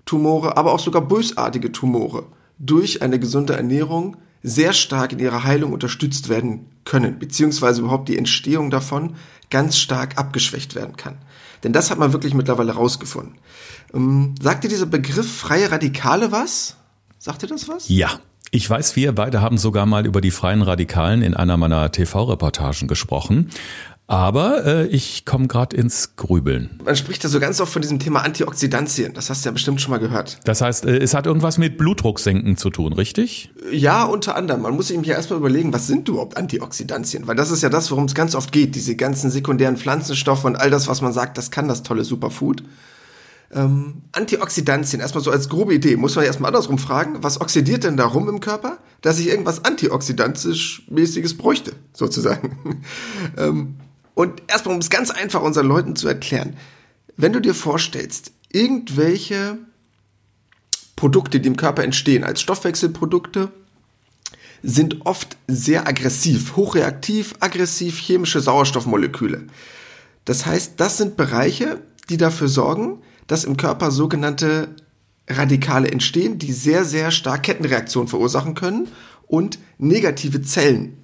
Tumore, 0.06 0.56
aber 0.56 0.71
auch 0.71 0.79
sogar 0.79 1.01
bösartige 1.01 1.74
Tumore 1.74 2.27
durch 2.57 3.01
eine 3.01 3.19
gesunde 3.19 3.51
Ernährung 3.51 4.15
sehr 4.44 4.71
stark 4.71 5.12
in 5.12 5.19
ihrer 5.19 5.44
Heilung 5.44 5.74
unterstützt 5.74 6.29
werden 6.29 6.68
können, 6.85 7.19
beziehungsweise 7.19 7.81
überhaupt 7.81 8.07
die 8.07 8.18
Entstehung 8.18 8.69
davon 8.69 9.18
ganz 9.50 9.77
stark 9.77 10.18
abgeschwächt 10.18 10.73
werden 10.75 10.95
kann. 10.95 11.18
Denn 11.65 11.73
das 11.73 11.91
hat 11.91 12.00
man 12.00 12.13
wirklich 12.13 12.33
mittlerweile 12.33 12.75
rausgefunden. 12.75 13.35
Ähm, 13.94 14.35
sagt 14.41 14.63
dir 14.63 14.69
dieser 14.69 14.85
Begriff 14.85 15.30
freie 15.30 15.69
Radikale 15.69 16.31
was? 16.31 16.77
Sagt 17.19 17.41
dir 17.41 17.47
das 17.47 17.68
was? 17.68 17.89
Ja, 17.89 18.21
ich 18.51 18.69
weiß, 18.69 18.95
wir 18.95 19.13
beide 19.13 19.41
haben 19.41 19.57
sogar 19.57 19.85
mal 19.85 20.05
über 20.05 20.21
die 20.21 20.31
freien 20.31 20.61
Radikalen 20.61 21.21
in 21.21 21.33
einer 21.33 21.57
meiner 21.57 21.91
TV-Reportagen 21.91 22.88
gesprochen. 22.88 23.49
Aber 24.09 24.65
äh, 24.65 24.88
ich 24.88 25.25
komme 25.25 25.47
gerade 25.47 25.75
ins 25.75 26.15
Grübeln. 26.15 26.79
Man 26.83 26.95
spricht 26.95 27.25
ja 27.25 27.29
so 27.29 27.41
ganz 27.41 27.59
oft 27.59 27.73
von 27.73 27.81
diesem 27.81 27.99
Thema 27.99 28.21
Antioxidantien. 28.21 29.13
Das 29.13 29.29
hast 29.29 29.44
du 29.44 29.49
ja 29.49 29.51
bestimmt 29.51 29.81
schon 29.81 29.91
mal 29.91 29.97
gehört. 29.97 30.39
Das 30.45 30.61
heißt, 30.61 30.85
äh, 30.85 30.97
es 30.97 31.13
hat 31.13 31.25
irgendwas 31.25 31.57
mit 31.57 31.77
Blutdrucksenken 31.77 32.56
zu 32.56 32.69
tun, 32.69 32.94
richtig? 32.94 33.51
Ja, 33.69 34.06
unter 34.06 34.37
anderem. 34.37 34.61
Man 34.61 34.75
muss 34.75 34.87
sich 34.87 35.06
ja 35.06 35.16
erstmal 35.16 35.39
überlegen, 35.39 35.73
was 35.73 35.87
sind 35.87 36.07
überhaupt 36.07 36.37
Antioxidantien? 36.37 37.27
Weil 37.27 37.35
das 37.35 37.51
ist 37.51 37.63
ja 37.63 37.69
das, 37.69 37.92
worum 37.92 38.06
es 38.06 38.16
ganz 38.16 38.33
oft 38.33 38.54
geht. 38.54 38.75
Diese 38.75 38.95
ganzen 38.95 39.30
sekundären 39.30 39.75
Pflanzenstoffe 39.75 40.45
und 40.45 40.56
all 40.56 40.69
das, 40.69 40.87
was 40.87 41.01
man 41.01 41.11
sagt, 41.11 41.37
das 41.37 41.51
kann 41.51 41.68
das 41.68 41.83
tolle 41.83 42.06
Superfood. 42.06 42.63
Ähm, 43.54 44.01
Antioxidantien, 44.11 44.99
erstmal 44.99 45.23
so 45.23 45.31
als 45.31 45.47
grobe 45.47 45.73
Idee, 45.73 45.95
muss 45.95 46.16
man 46.16 46.25
erstmal 46.25 46.49
andersrum 46.49 46.77
fragen, 46.77 47.23
was 47.23 47.39
oxidiert 47.39 47.85
denn 47.85 47.95
da 47.95 48.06
rum 48.06 48.27
im 48.27 48.42
Körper, 48.42 48.77
dass 49.01 49.19
ich 49.19 49.30
irgendwas 49.30 49.63
antioxidantisch-mäßiges 49.63 51.37
bräuchte, 51.37 51.73
sozusagen. 51.94 52.81
ähm, 53.37 53.75
und 54.16 54.42
erstmal, 54.47 54.75
um 54.75 54.81
es 54.81 54.89
ganz 54.89 55.11
einfach 55.11 55.42
unseren 55.42 55.68
Leuten 55.68 55.95
zu 55.95 56.07
erklären, 56.07 56.57
wenn 57.16 57.33
du 57.33 57.39
dir 57.39 57.56
vorstellst, 57.56 58.31
irgendwelche 58.51 59.57
Produkte, 60.95 61.39
die 61.39 61.47
im 61.47 61.56
Körper 61.56 61.83
entstehen, 61.83 62.23
als 62.23 62.42
Stoffwechselprodukte, 62.42 63.51
sind 64.63 65.06
oft 65.06 65.37
sehr 65.47 65.87
aggressiv, 65.87 66.56
hochreaktiv, 66.56 67.35
aggressiv 67.39 67.99
chemische 67.99 68.42
Sauerstoffmoleküle. 68.42 69.44
Das 70.25 70.45
heißt, 70.45 70.73
das 70.77 70.97
sind 70.97 71.16
Bereiche, 71.16 71.80
die 72.09 72.18
dafür 72.18 72.47
sorgen, 72.47 73.01
dass 73.28 73.44
im 73.44 73.57
Körper 73.57 73.92
sogenannte 73.92 74.76
Radikale 75.30 75.92
entstehen, 75.92 76.40
die 76.40 76.54
sehr, 76.54 76.86
sehr 76.86 77.12
stark 77.12 77.44
Kettenreaktionen 77.44 78.07
verursachen 78.07 78.56
können 78.56 78.88
und 79.28 79.60
negative 79.78 80.42
Zellen 80.42 80.98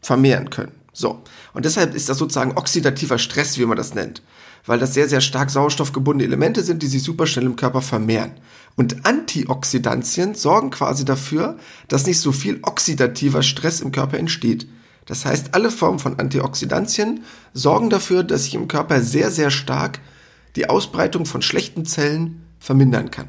vermehren 0.00 0.50
können. 0.50 0.72
So. 0.92 1.22
Und 1.54 1.64
deshalb 1.64 1.94
ist 1.94 2.08
das 2.08 2.18
sozusagen 2.18 2.56
oxidativer 2.56 3.18
Stress, 3.18 3.58
wie 3.58 3.64
man 3.64 3.78
das 3.78 3.94
nennt. 3.94 4.22
Weil 4.66 4.78
das 4.78 4.94
sehr, 4.94 5.08
sehr 5.08 5.20
stark 5.20 5.50
sauerstoffgebundene 5.50 6.28
Elemente 6.28 6.62
sind, 6.62 6.82
die 6.82 6.86
sich 6.86 7.02
super 7.02 7.26
schnell 7.26 7.46
im 7.46 7.56
Körper 7.56 7.82
vermehren. 7.82 8.32
Und 8.76 9.04
Antioxidantien 9.04 10.34
sorgen 10.34 10.70
quasi 10.70 11.04
dafür, 11.04 11.56
dass 11.88 12.06
nicht 12.06 12.20
so 12.20 12.30
viel 12.30 12.60
oxidativer 12.62 13.42
Stress 13.42 13.80
im 13.80 13.90
Körper 13.90 14.18
entsteht. 14.18 14.68
Das 15.06 15.24
heißt, 15.24 15.54
alle 15.54 15.70
Formen 15.70 15.98
von 15.98 16.18
Antioxidantien 16.18 17.24
sorgen 17.52 17.90
dafür, 17.90 18.22
dass 18.22 18.44
sich 18.44 18.54
im 18.54 18.68
Körper 18.68 19.00
sehr, 19.00 19.30
sehr 19.30 19.50
stark 19.50 19.98
die 20.56 20.68
Ausbreitung 20.68 21.26
von 21.26 21.42
schlechten 21.42 21.84
Zellen 21.84 22.46
vermindern 22.58 23.10
kann. 23.10 23.28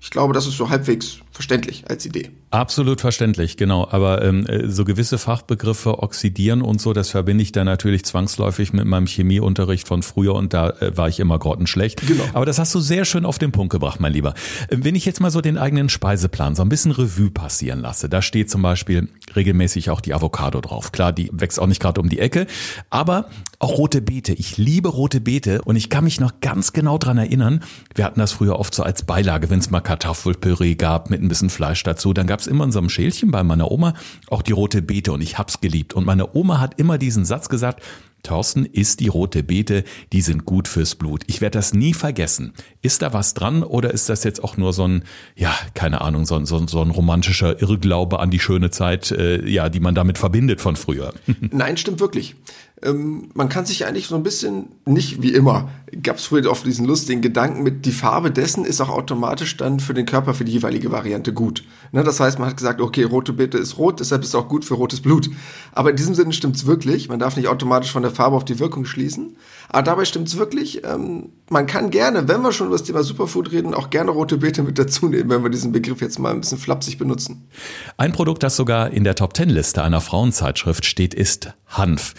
Ich 0.00 0.10
glaube, 0.10 0.34
das 0.34 0.46
ist 0.46 0.56
so 0.56 0.70
halbwegs 0.70 1.20
verständlich 1.38 1.84
als 1.88 2.04
Idee. 2.04 2.32
Absolut 2.50 3.00
verständlich, 3.00 3.56
genau. 3.56 3.86
Aber 3.88 4.24
ähm, 4.24 4.44
äh, 4.46 4.68
so 4.68 4.84
gewisse 4.84 5.18
Fachbegriffe 5.18 6.02
oxidieren 6.02 6.62
und 6.62 6.80
so, 6.80 6.92
das 6.92 7.10
verbinde 7.10 7.42
ich 7.42 7.52
dann 7.52 7.66
natürlich 7.66 8.04
zwangsläufig 8.04 8.72
mit 8.72 8.86
meinem 8.86 9.06
Chemieunterricht 9.06 9.86
von 9.86 10.02
früher 10.02 10.34
und 10.34 10.52
da 10.52 10.70
äh, 10.70 10.96
war 10.96 11.08
ich 11.08 11.20
immer 11.20 11.38
grottenschlecht. 11.38 12.04
Genau. 12.08 12.24
Aber 12.32 12.44
das 12.44 12.58
hast 12.58 12.74
du 12.74 12.80
sehr 12.80 13.04
schön 13.04 13.24
auf 13.24 13.38
den 13.38 13.52
Punkt 13.52 13.70
gebracht, 13.70 14.00
mein 14.00 14.12
Lieber. 14.12 14.34
Äh, 14.68 14.78
wenn 14.80 14.96
ich 14.96 15.04
jetzt 15.04 15.20
mal 15.20 15.30
so 15.30 15.40
den 15.40 15.58
eigenen 15.58 15.88
Speiseplan 15.88 16.56
so 16.56 16.62
ein 16.62 16.68
bisschen 16.68 16.90
Revue 16.90 17.30
passieren 17.30 17.82
lasse, 17.82 18.08
da 18.08 18.20
steht 18.20 18.50
zum 18.50 18.62
Beispiel 18.62 19.08
regelmäßig 19.36 19.90
auch 19.90 20.00
die 20.00 20.12
Avocado 20.12 20.60
drauf. 20.60 20.90
Klar, 20.90 21.12
die 21.12 21.30
wächst 21.32 21.60
auch 21.60 21.68
nicht 21.68 21.80
gerade 21.80 22.00
um 22.00 22.08
die 22.08 22.18
Ecke, 22.18 22.48
aber 22.90 23.30
auch 23.60 23.78
rote 23.78 24.02
Beete. 24.02 24.32
Ich 24.32 24.56
liebe 24.56 24.88
rote 24.88 25.20
Beete 25.20 25.62
und 25.62 25.76
ich 25.76 25.88
kann 25.88 26.02
mich 26.02 26.18
noch 26.18 26.40
ganz 26.40 26.72
genau 26.72 26.98
dran 26.98 27.18
erinnern, 27.18 27.60
wir 27.94 28.04
hatten 28.04 28.18
das 28.18 28.32
früher 28.32 28.58
oft 28.58 28.74
so 28.74 28.82
als 28.82 29.04
Beilage, 29.04 29.50
wenn 29.50 29.60
es 29.60 29.70
mal 29.70 29.80
Kartoffelpüree 29.80 30.74
gab 30.74 31.10
mit 31.10 31.27
ein 31.28 31.30
bisschen 31.30 31.50
Fleisch 31.50 31.82
dazu, 31.82 32.12
dann 32.12 32.26
gab 32.26 32.40
es 32.40 32.46
immer 32.46 32.64
in 32.64 32.72
so 32.72 32.78
einem 32.78 32.88
Schälchen 32.88 33.30
bei 33.30 33.42
meiner 33.42 33.70
Oma 33.70 33.94
auch 34.28 34.42
die 34.42 34.52
rote 34.52 34.82
Beete 34.82 35.12
und 35.12 35.20
ich 35.20 35.38
hab's 35.38 35.60
geliebt. 35.60 35.94
Und 35.94 36.06
meine 36.06 36.34
Oma 36.34 36.58
hat 36.58 36.80
immer 36.80 36.98
diesen 36.98 37.24
Satz 37.24 37.48
gesagt, 37.48 37.82
Thorsten, 38.24 38.64
isst 38.64 38.98
die 38.98 39.08
rote 39.08 39.44
Beete, 39.44 39.84
die 40.12 40.22
sind 40.22 40.44
gut 40.44 40.66
fürs 40.66 40.96
Blut. 40.96 41.22
Ich 41.28 41.40
werde 41.40 41.58
das 41.58 41.72
nie 41.72 41.94
vergessen. 41.94 42.52
Ist 42.82 43.02
da 43.02 43.12
was 43.12 43.32
dran 43.32 43.62
oder 43.62 43.92
ist 43.92 44.08
das 44.08 44.24
jetzt 44.24 44.42
auch 44.42 44.56
nur 44.56 44.72
so 44.72 44.88
ein, 44.88 45.04
ja, 45.36 45.54
keine 45.74 46.00
Ahnung, 46.00 46.26
so 46.26 46.34
ein, 46.34 46.44
so 46.44 46.56
ein, 46.56 46.66
so 46.66 46.82
ein 46.82 46.90
romantischer 46.90 47.62
Irrglaube 47.62 48.18
an 48.18 48.30
die 48.30 48.40
schöne 48.40 48.70
Zeit, 48.70 49.12
äh, 49.12 49.46
ja, 49.48 49.68
die 49.68 49.80
man 49.80 49.94
damit 49.94 50.18
verbindet 50.18 50.60
von 50.60 50.74
früher? 50.74 51.14
Nein, 51.40 51.76
stimmt 51.76 52.00
wirklich 52.00 52.34
ähm, 52.82 53.30
man 53.34 53.48
kann 53.48 53.66
sich 53.66 53.86
eigentlich 53.86 54.06
so 54.06 54.14
ein 54.14 54.22
bisschen, 54.22 54.68
nicht 54.84 55.22
wie 55.22 55.32
immer, 55.32 55.68
gab 56.02 56.16
es 56.16 56.26
früher 56.26 56.50
oft 56.50 56.64
diesen 56.64 56.86
lustigen 56.86 57.22
Gedanken 57.22 57.62
mit, 57.62 57.86
die 57.86 57.92
Farbe 57.92 58.30
dessen 58.30 58.64
ist 58.64 58.80
auch 58.80 58.90
automatisch 58.90 59.56
dann 59.56 59.80
für 59.80 59.94
den 59.94 60.06
Körper, 60.06 60.34
für 60.34 60.44
die 60.44 60.52
jeweilige 60.52 60.92
Variante 60.92 61.32
gut. 61.32 61.64
Ne, 61.92 62.04
das 62.04 62.20
heißt, 62.20 62.38
man 62.38 62.48
hat 62.48 62.56
gesagt, 62.56 62.80
okay, 62.80 63.02
rote 63.02 63.32
Beete 63.32 63.58
ist 63.58 63.78
rot, 63.78 64.00
deshalb 64.00 64.22
ist 64.22 64.28
es 64.28 64.34
auch 64.34 64.48
gut 64.48 64.64
für 64.64 64.74
rotes 64.74 65.00
Blut. 65.00 65.28
Aber 65.72 65.90
in 65.90 65.96
diesem 65.96 66.14
Sinne 66.14 66.32
stimmt 66.32 66.56
es 66.56 66.66
wirklich, 66.66 67.08
man 67.08 67.18
darf 67.18 67.36
nicht 67.36 67.48
automatisch 67.48 67.90
von 67.90 68.02
der 68.02 68.12
Farbe 68.12 68.36
auf 68.36 68.44
die 68.44 68.58
Wirkung 68.58 68.84
schließen. 68.84 69.36
Aber 69.68 69.82
dabei 69.82 70.04
stimmt 70.04 70.28
es 70.28 70.38
wirklich, 70.38 70.84
ähm, 70.84 71.30
man 71.50 71.66
kann 71.66 71.90
gerne, 71.90 72.28
wenn 72.28 72.42
wir 72.42 72.52
schon 72.52 72.68
über 72.68 72.76
das 72.76 72.86
Thema 72.86 73.02
Superfood 73.02 73.52
reden, 73.52 73.74
auch 73.74 73.90
gerne 73.90 74.10
rote 74.10 74.38
Beete 74.38 74.62
mit 74.62 74.78
dazu 74.78 75.08
nehmen, 75.08 75.28
wenn 75.30 75.42
wir 75.42 75.50
diesen 75.50 75.72
Begriff 75.72 76.00
jetzt 76.00 76.18
mal 76.18 76.32
ein 76.32 76.40
bisschen 76.40 76.58
flapsig 76.58 76.98
benutzen. 76.98 77.48
Ein 77.96 78.12
Produkt, 78.12 78.42
das 78.42 78.56
sogar 78.56 78.90
in 78.90 79.04
der 79.04 79.14
Top-Ten-Liste 79.14 79.82
einer 79.82 80.00
Frauenzeitschrift 80.00 80.84
steht, 80.84 81.14
ist 81.14 81.52
Hanf. 81.66 82.14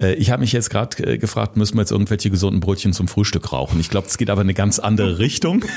Äh, 0.00 0.14
ich 0.14 0.30
habe 0.30 0.40
mich 0.40 0.52
jetzt 0.52 0.70
gerade 0.70 1.02
äh, 1.04 1.18
gefragt, 1.18 1.56
müssen 1.56 1.76
wir 1.76 1.82
jetzt 1.82 1.92
irgendwelche 1.92 2.30
gesunden 2.30 2.60
Brötchen 2.60 2.92
zum 2.92 3.08
Frühstück 3.08 3.52
rauchen? 3.52 3.80
Ich 3.80 3.90
glaube, 3.90 4.06
es 4.06 4.18
geht 4.18 4.30
aber 4.30 4.40
eine 4.40 4.54
ganz 4.54 4.78
andere 4.78 5.18
Richtung. 5.18 5.64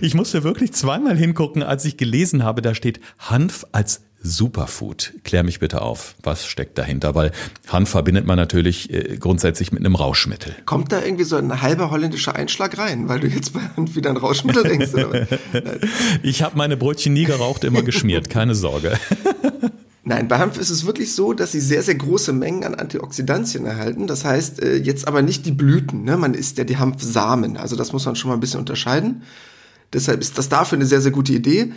Ich 0.00 0.14
musste 0.14 0.42
wirklich 0.42 0.72
zweimal 0.72 1.16
hingucken, 1.16 1.62
als 1.62 1.84
ich 1.84 1.98
gelesen 1.98 2.42
habe, 2.42 2.62
da 2.62 2.74
steht 2.74 2.98
Hanf 3.18 3.66
als 3.72 4.00
Superfood. 4.22 5.14
Klär 5.24 5.42
mich 5.42 5.58
bitte 5.58 5.82
auf, 5.82 6.14
was 6.22 6.46
steckt 6.46 6.78
dahinter? 6.78 7.14
Weil 7.14 7.32
Hanf 7.68 7.90
verbindet 7.90 8.26
man 8.26 8.36
natürlich 8.36 8.92
äh, 8.92 9.16
grundsätzlich 9.16 9.72
mit 9.72 9.80
einem 9.80 9.94
Rauschmittel. 9.94 10.54
Kommt 10.64 10.92
da 10.92 11.02
irgendwie 11.02 11.24
so 11.24 11.36
ein 11.36 11.60
halber 11.60 11.90
holländischer 11.90 12.34
Einschlag 12.34 12.78
rein, 12.78 13.08
weil 13.08 13.20
du 13.20 13.26
jetzt 13.26 13.52
bei 13.52 13.60
Hanf 13.76 13.96
wieder 13.96 14.10
ein 14.10 14.16
Rauschmittel 14.16 14.62
denkst? 14.62 14.90
ich 16.22 16.42
habe 16.42 16.56
meine 16.56 16.76
Brötchen 16.76 17.12
nie 17.12 17.24
geraucht, 17.24 17.64
immer 17.64 17.82
geschmiert, 17.82 18.30
keine 18.30 18.54
Sorge. 18.54 18.98
Nein, 20.04 20.26
bei 20.26 20.38
Hanf 20.38 20.58
ist 20.58 20.70
es 20.70 20.84
wirklich 20.84 21.14
so, 21.14 21.32
dass 21.32 21.52
sie 21.52 21.60
sehr, 21.60 21.82
sehr 21.82 21.94
große 21.94 22.32
Mengen 22.32 22.64
an 22.64 22.74
Antioxidantien 22.74 23.64
erhalten. 23.66 24.08
Das 24.08 24.24
heißt, 24.24 24.60
äh, 24.60 24.76
jetzt 24.76 25.06
aber 25.06 25.22
nicht 25.22 25.46
die 25.46 25.52
Blüten. 25.52 26.02
Ne? 26.04 26.16
Man 26.16 26.34
isst 26.34 26.58
ja 26.58 26.64
die 26.64 26.76
Hanfsamen. 26.76 27.56
Also 27.56 27.76
das 27.76 27.92
muss 27.92 28.04
man 28.04 28.16
schon 28.16 28.28
mal 28.28 28.34
ein 28.34 28.40
bisschen 28.40 28.60
unterscheiden. 28.60 29.22
Deshalb 29.92 30.20
ist 30.20 30.38
das 30.38 30.48
dafür 30.48 30.78
eine 30.78 30.86
sehr, 30.86 31.00
sehr 31.00 31.12
gute 31.12 31.32
Idee 31.32 31.72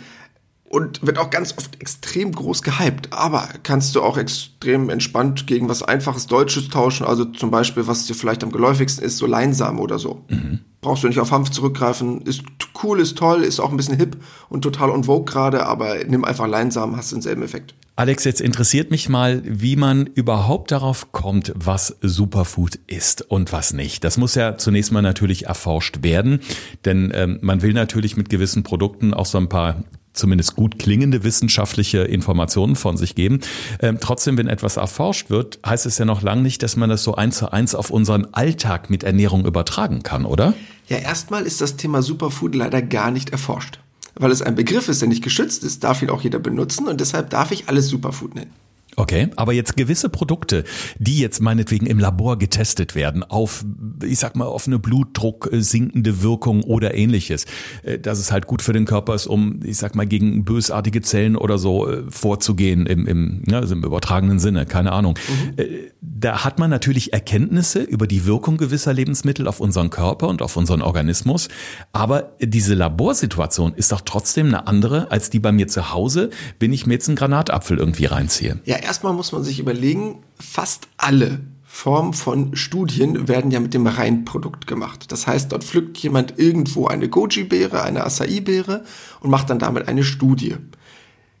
und 0.68 1.06
wird 1.06 1.18
auch 1.18 1.30
ganz 1.30 1.54
oft 1.56 1.80
extrem 1.80 2.32
groß 2.32 2.62
gehypt. 2.62 3.12
Aber 3.12 3.48
kannst 3.62 3.94
du 3.94 4.02
auch 4.02 4.16
extrem 4.16 4.90
entspannt 4.90 5.46
gegen 5.46 5.68
was 5.68 5.82
einfaches 5.82 6.26
Deutsches 6.26 6.68
tauschen, 6.68 7.06
also 7.06 7.24
zum 7.24 7.50
Beispiel, 7.50 7.86
was 7.86 8.06
dir 8.06 8.14
vielleicht 8.14 8.42
am 8.42 8.52
geläufigsten 8.52 9.04
ist, 9.04 9.18
so 9.18 9.26
Leinsamen 9.26 9.80
oder 9.80 9.98
so. 9.98 10.24
Mhm. 10.28 10.60
Brauchst 10.80 11.02
du 11.02 11.08
nicht 11.08 11.18
auf 11.18 11.32
Hanf 11.32 11.50
zurückgreifen. 11.50 12.22
Ist 12.22 12.42
cool, 12.82 13.00
ist 13.00 13.18
toll, 13.18 13.42
ist 13.42 13.60
auch 13.60 13.70
ein 13.70 13.76
bisschen 13.76 13.96
hip 13.96 14.16
und 14.48 14.62
total 14.62 14.90
on 14.90 15.04
vogue 15.04 15.24
gerade, 15.24 15.66
aber 15.66 16.04
nimm 16.06 16.24
einfach 16.24 16.46
Leinsamen, 16.46 16.96
hast 16.96 17.12
denselben 17.12 17.42
Effekt. 17.42 17.74
Alex, 17.98 18.24
jetzt 18.24 18.42
interessiert 18.42 18.90
mich 18.90 19.08
mal, 19.08 19.40
wie 19.42 19.74
man 19.74 20.06
überhaupt 20.06 20.70
darauf 20.70 21.12
kommt, 21.12 21.54
was 21.56 21.96
Superfood 22.02 22.78
ist 22.86 23.22
und 23.22 23.52
was 23.52 23.72
nicht. 23.72 24.04
Das 24.04 24.18
muss 24.18 24.34
ja 24.34 24.58
zunächst 24.58 24.92
mal 24.92 25.00
natürlich 25.00 25.46
erforscht 25.46 26.02
werden, 26.02 26.40
denn 26.84 27.10
ähm, 27.14 27.38
man 27.40 27.62
will 27.62 27.72
natürlich 27.72 28.18
mit 28.18 28.28
gewissen 28.28 28.64
Produkten 28.64 29.14
auch 29.14 29.24
so 29.24 29.38
ein 29.38 29.48
paar 29.48 29.82
zumindest 30.16 30.56
gut 30.56 30.78
klingende 30.78 31.22
wissenschaftliche 31.22 31.98
Informationen 31.98 32.76
von 32.76 32.96
sich 32.96 33.14
geben. 33.14 33.40
Ähm, 33.80 33.98
trotzdem, 34.00 34.36
wenn 34.38 34.48
etwas 34.48 34.76
erforscht 34.76 35.30
wird, 35.30 35.58
heißt 35.64 35.86
es 35.86 35.98
ja 35.98 36.04
noch 36.04 36.22
lange 36.22 36.42
nicht, 36.42 36.62
dass 36.62 36.76
man 36.76 36.90
das 36.90 37.04
so 37.04 37.14
eins 37.14 37.38
zu 37.38 37.52
eins 37.52 37.74
auf 37.74 37.90
unseren 37.90 38.26
Alltag 38.32 38.90
mit 38.90 39.04
Ernährung 39.04 39.44
übertragen 39.44 40.02
kann, 40.02 40.24
oder? 40.24 40.54
Ja, 40.88 40.98
erstmal 40.98 41.44
ist 41.44 41.60
das 41.60 41.76
Thema 41.76 42.02
Superfood 42.02 42.54
leider 42.54 42.82
gar 42.82 43.10
nicht 43.10 43.30
erforscht. 43.30 43.80
Weil 44.14 44.30
es 44.30 44.40
ein 44.40 44.54
Begriff 44.54 44.88
ist, 44.88 45.02
der 45.02 45.08
nicht 45.08 45.22
geschützt 45.22 45.62
ist, 45.62 45.84
darf 45.84 46.00
ihn 46.00 46.10
auch 46.10 46.22
jeder 46.22 46.38
benutzen 46.38 46.88
und 46.88 47.00
deshalb 47.00 47.30
darf 47.30 47.52
ich 47.52 47.68
alles 47.68 47.88
Superfood 47.88 48.34
nennen. 48.34 48.52
Okay, 48.98 49.28
aber 49.36 49.52
jetzt 49.52 49.76
gewisse 49.76 50.08
Produkte, 50.08 50.64
die 50.98 51.18
jetzt 51.18 51.42
meinetwegen 51.42 51.84
im 51.84 51.98
Labor 51.98 52.38
getestet 52.38 52.94
werden 52.94 53.22
auf, 53.22 53.62
ich 54.02 54.18
sag 54.18 54.36
mal, 54.36 54.46
auf 54.46 54.66
eine 54.66 54.78
Blutdruck 54.78 55.50
sinkende 55.52 56.22
Wirkung 56.22 56.62
oder 56.62 56.94
ähnliches, 56.94 57.44
äh, 57.82 57.98
dass 57.98 58.18
es 58.18 58.32
halt 58.32 58.46
gut 58.46 58.62
für 58.62 58.72
den 58.72 58.86
Körper 58.86 59.14
ist, 59.14 59.26
um, 59.26 59.60
ich 59.62 59.76
sag 59.76 59.94
mal, 59.94 60.06
gegen 60.06 60.44
bösartige 60.46 61.02
Zellen 61.02 61.36
oder 61.36 61.58
so 61.58 61.86
äh, 61.86 62.04
vorzugehen 62.08 62.86
im, 62.86 63.06
im, 63.06 63.42
ja, 63.46 63.58
also 63.58 63.74
im 63.74 63.84
übertragenen 63.84 64.38
Sinne, 64.38 64.64
keine 64.64 64.92
Ahnung. 64.92 65.18
Mhm. 65.28 65.52
Äh, 65.58 65.66
da 66.00 66.44
hat 66.44 66.58
man 66.58 66.70
natürlich 66.70 67.12
Erkenntnisse 67.12 67.82
über 67.82 68.06
die 68.06 68.24
Wirkung 68.24 68.56
gewisser 68.56 68.94
Lebensmittel 68.94 69.46
auf 69.46 69.60
unseren 69.60 69.90
Körper 69.90 70.28
und 70.28 70.40
auf 70.40 70.56
unseren 70.56 70.80
Organismus, 70.80 71.48
aber 71.92 72.32
diese 72.40 72.72
Laborsituation 72.72 73.74
ist 73.74 73.92
doch 73.92 74.00
trotzdem 74.00 74.46
eine 74.46 74.66
andere 74.66 75.10
als 75.10 75.28
die 75.28 75.38
bei 75.38 75.52
mir 75.52 75.68
zu 75.68 75.92
Hause, 75.92 76.30
wenn 76.60 76.72
ich 76.72 76.86
mir 76.86 76.94
jetzt 76.94 77.08
einen 77.08 77.16
Granatapfel 77.16 77.78
irgendwie 77.78 78.06
reinziehe. 78.06 78.58
Ja, 78.64 78.76
erstmal 78.86 79.12
muss 79.12 79.32
man 79.32 79.44
sich 79.44 79.58
überlegen, 79.58 80.22
fast 80.38 80.88
alle 80.96 81.40
Formen 81.64 82.14
von 82.14 82.56
Studien 82.56 83.28
werden 83.28 83.50
ja 83.50 83.60
mit 83.60 83.74
dem 83.74 83.86
Reinprodukt 83.86 84.66
gemacht. 84.66 85.12
Das 85.12 85.26
heißt, 85.26 85.52
dort 85.52 85.64
pflückt 85.64 85.98
jemand 85.98 86.38
irgendwo 86.38 86.86
eine 86.86 87.08
Goji-Beere, 87.08 87.82
eine 87.82 88.04
Acai-Beere 88.04 88.84
und 89.20 89.30
macht 89.30 89.50
dann 89.50 89.58
damit 89.58 89.86
eine 89.86 90.02
Studie. 90.02 90.56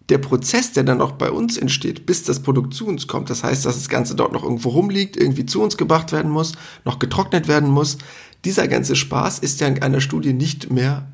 Der 0.08 0.18
Prozess, 0.18 0.72
der 0.72 0.84
dann 0.84 1.00
auch 1.00 1.12
bei 1.12 1.30
uns 1.30 1.56
entsteht, 1.56 2.04
bis 2.04 2.22
das 2.22 2.42
Produkt 2.42 2.74
zu 2.74 2.86
uns 2.86 3.06
kommt, 3.06 3.30
das 3.30 3.42
heißt, 3.42 3.64
dass 3.64 3.76
das 3.76 3.88
Ganze 3.88 4.14
dort 4.14 4.32
noch 4.32 4.44
irgendwo 4.44 4.68
rumliegt, 4.68 5.16
irgendwie 5.16 5.46
zu 5.46 5.62
uns 5.62 5.76
gebracht 5.76 6.12
werden 6.12 6.30
muss, 6.30 6.52
noch 6.84 6.98
getrocknet 6.98 7.48
werden 7.48 7.70
muss, 7.70 7.98
dieser 8.44 8.68
ganze 8.68 8.94
Spaß 8.94 9.38
ist 9.38 9.60
ja 9.60 9.66
in 9.66 9.82
einer 9.82 10.00
Studie 10.00 10.32
nicht 10.32 10.70
mehr 10.70 11.08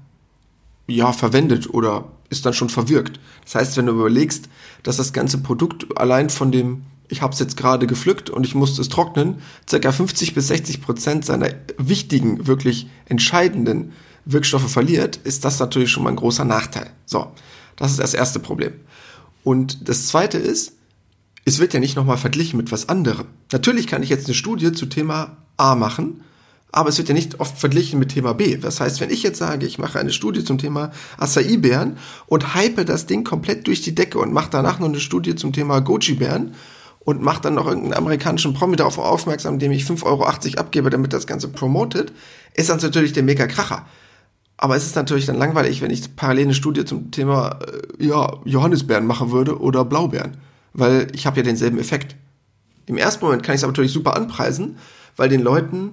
ja, 0.86 1.12
verwendet 1.12 1.72
oder 1.72 2.04
ist 2.28 2.46
dann 2.46 2.54
schon 2.54 2.68
verwirkt. 2.70 3.20
Das 3.44 3.54
heißt, 3.54 3.76
wenn 3.76 3.86
du 3.86 3.92
überlegst, 3.92 4.48
dass 4.82 4.96
das 4.96 5.12
ganze 5.12 5.38
Produkt 5.38 5.98
allein 5.98 6.30
von 6.30 6.50
dem, 6.50 6.82
ich 7.08 7.22
habe 7.22 7.32
es 7.32 7.38
jetzt 7.38 7.56
gerade 7.56 7.86
gepflückt 7.86 8.30
und 8.30 8.46
ich 8.46 8.54
musste 8.54 8.80
es 8.80 8.88
trocknen, 8.88 9.36
circa 9.68 9.92
50 9.92 10.34
bis 10.34 10.48
60 10.48 10.80
Prozent 10.80 11.24
seiner 11.24 11.50
wichtigen, 11.76 12.46
wirklich 12.46 12.88
entscheidenden 13.06 13.92
Wirkstoffe 14.24 14.70
verliert, 14.70 15.16
ist 15.16 15.44
das 15.44 15.58
natürlich 15.58 15.90
schon 15.90 16.04
mal 16.04 16.10
ein 16.10 16.16
großer 16.16 16.44
Nachteil. 16.44 16.90
So, 17.06 17.32
das 17.76 17.92
ist 17.92 18.00
das 18.00 18.14
erste 18.14 18.38
Problem. 18.38 18.72
Und 19.44 19.88
das 19.88 20.06
zweite 20.06 20.38
ist, 20.38 20.74
es 21.44 21.58
wird 21.58 21.74
ja 21.74 21.80
nicht 21.80 21.96
nochmal 21.96 22.18
verglichen 22.18 22.56
mit 22.56 22.70
was 22.70 22.88
anderem. 22.88 23.26
Natürlich 23.50 23.88
kann 23.88 24.02
ich 24.02 24.08
jetzt 24.08 24.26
eine 24.26 24.34
Studie 24.34 24.72
zu 24.72 24.86
Thema 24.86 25.36
A 25.56 25.74
machen 25.74 26.22
aber 26.72 26.88
es 26.88 26.96
wird 26.96 27.08
ja 27.08 27.14
nicht 27.14 27.38
oft 27.38 27.58
verglichen 27.58 27.98
mit 27.98 28.12
Thema 28.12 28.32
B. 28.32 28.56
Das 28.56 28.80
heißt, 28.80 29.00
wenn 29.00 29.10
ich 29.10 29.22
jetzt 29.22 29.38
sage, 29.38 29.66
ich 29.66 29.78
mache 29.78 30.00
eine 30.00 30.10
Studie 30.10 30.42
zum 30.42 30.56
Thema 30.56 30.90
Acai-Bären 31.18 31.98
und 32.26 32.54
hype 32.54 32.84
das 32.86 33.04
Ding 33.04 33.24
komplett 33.24 33.66
durch 33.66 33.82
die 33.82 33.94
Decke 33.94 34.18
und 34.18 34.32
mache 34.32 34.48
danach 34.50 34.78
noch 34.78 34.88
eine 34.88 34.98
Studie 34.98 35.34
zum 35.34 35.52
Thema 35.52 35.80
Goji-Bären 35.80 36.54
und 37.00 37.20
mache 37.20 37.42
dann 37.42 37.54
noch 37.54 37.66
irgendeinen 37.66 37.94
amerikanischen 37.94 38.54
Promi 38.54 38.76
darauf 38.76 38.98
aufmerksam, 38.98 39.58
dem 39.58 39.70
ich 39.70 39.84
5,80 39.84 40.04
Euro 40.04 40.24
abgebe, 40.24 40.88
damit 40.88 41.12
das 41.12 41.26
Ganze 41.26 41.48
promotet, 41.48 42.12
ist 42.54 42.70
das 42.70 42.82
natürlich 42.82 43.12
der 43.12 43.22
Mega-Kracher. 43.22 43.86
Aber 44.56 44.76
es 44.76 44.86
ist 44.86 44.96
natürlich 44.96 45.26
dann 45.26 45.36
langweilig, 45.36 45.82
wenn 45.82 45.90
ich 45.90 46.16
parallel 46.16 46.44
eine 46.44 46.54
Studie 46.54 46.84
zum 46.84 47.10
Thema 47.10 47.58
äh, 47.98 48.06
ja, 48.06 48.38
Johannisbeeren 48.44 49.06
machen 49.06 49.32
würde 49.32 49.60
oder 49.60 49.84
Blaubeeren. 49.84 50.36
Weil 50.72 51.08
ich 51.12 51.26
habe 51.26 51.38
ja 51.38 51.42
denselben 51.42 51.78
Effekt. 51.78 52.16
Im 52.86 52.96
ersten 52.96 53.24
Moment 53.24 53.42
kann 53.42 53.54
ich 53.54 53.60
es 53.60 53.64
aber 53.64 53.72
natürlich 53.72 53.92
super 53.92 54.16
anpreisen, 54.16 54.78
weil 55.16 55.28
den 55.28 55.42
Leuten 55.42 55.92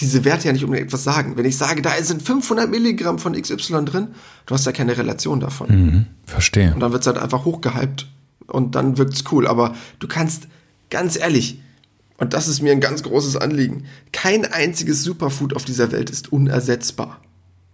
diese 0.00 0.24
Werte 0.24 0.46
ja 0.46 0.52
nicht 0.52 0.64
unbedingt 0.64 0.88
etwas 0.88 1.04
sagen. 1.04 1.36
Wenn 1.36 1.44
ich 1.44 1.56
sage, 1.56 1.82
da 1.82 1.90
sind 2.02 2.22
500 2.22 2.70
Milligramm 2.70 3.18
von 3.18 3.40
XY 3.40 3.84
drin, 3.84 4.08
du 4.46 4.54
hast 4.54 4.66
ja 4.66 4.72
keine 4.72 4.96
Relation 4.96 5.40
davon. 5.40 5.68
Mhm, 5.68 6.06
verstehe. 6.24 6.74
Und 6.74 6.80
dann 6.80 6.92
wird 6.92 7.02
es 7.02 7.06
halt 7.06 7.18
einfach 7.18 7.44
hochgehypt 7.44 8.08
und 8.46 8.74
dann 8.74 8.98
wirkt 8.98 9.14
es 9.14 9.24
cool. 9.32 9.46
Aber 9.46 9.74
du 9.98 10.08
kannst, 10.08 10.48
ganz 10.90 11.18
ehrlich, 11.18 11.60
und 12.18 12.34
das 12.34 12.48
ist 12.48 12.60
mir 12.62 12.72
ein 12.72 12.80
ganz 12.80 13.02
großes 13.02 13.36
Anliegen, 13.36 13.84
kein 14.12 14.44
einziges 14.44 15.02
Superfood 15.02 15.56
auf 15.56 15.64
dieser 15.64 15.90
Welt 15.90 16.10
ist 16.10 16.32
unersetzbar. 16.32 17.20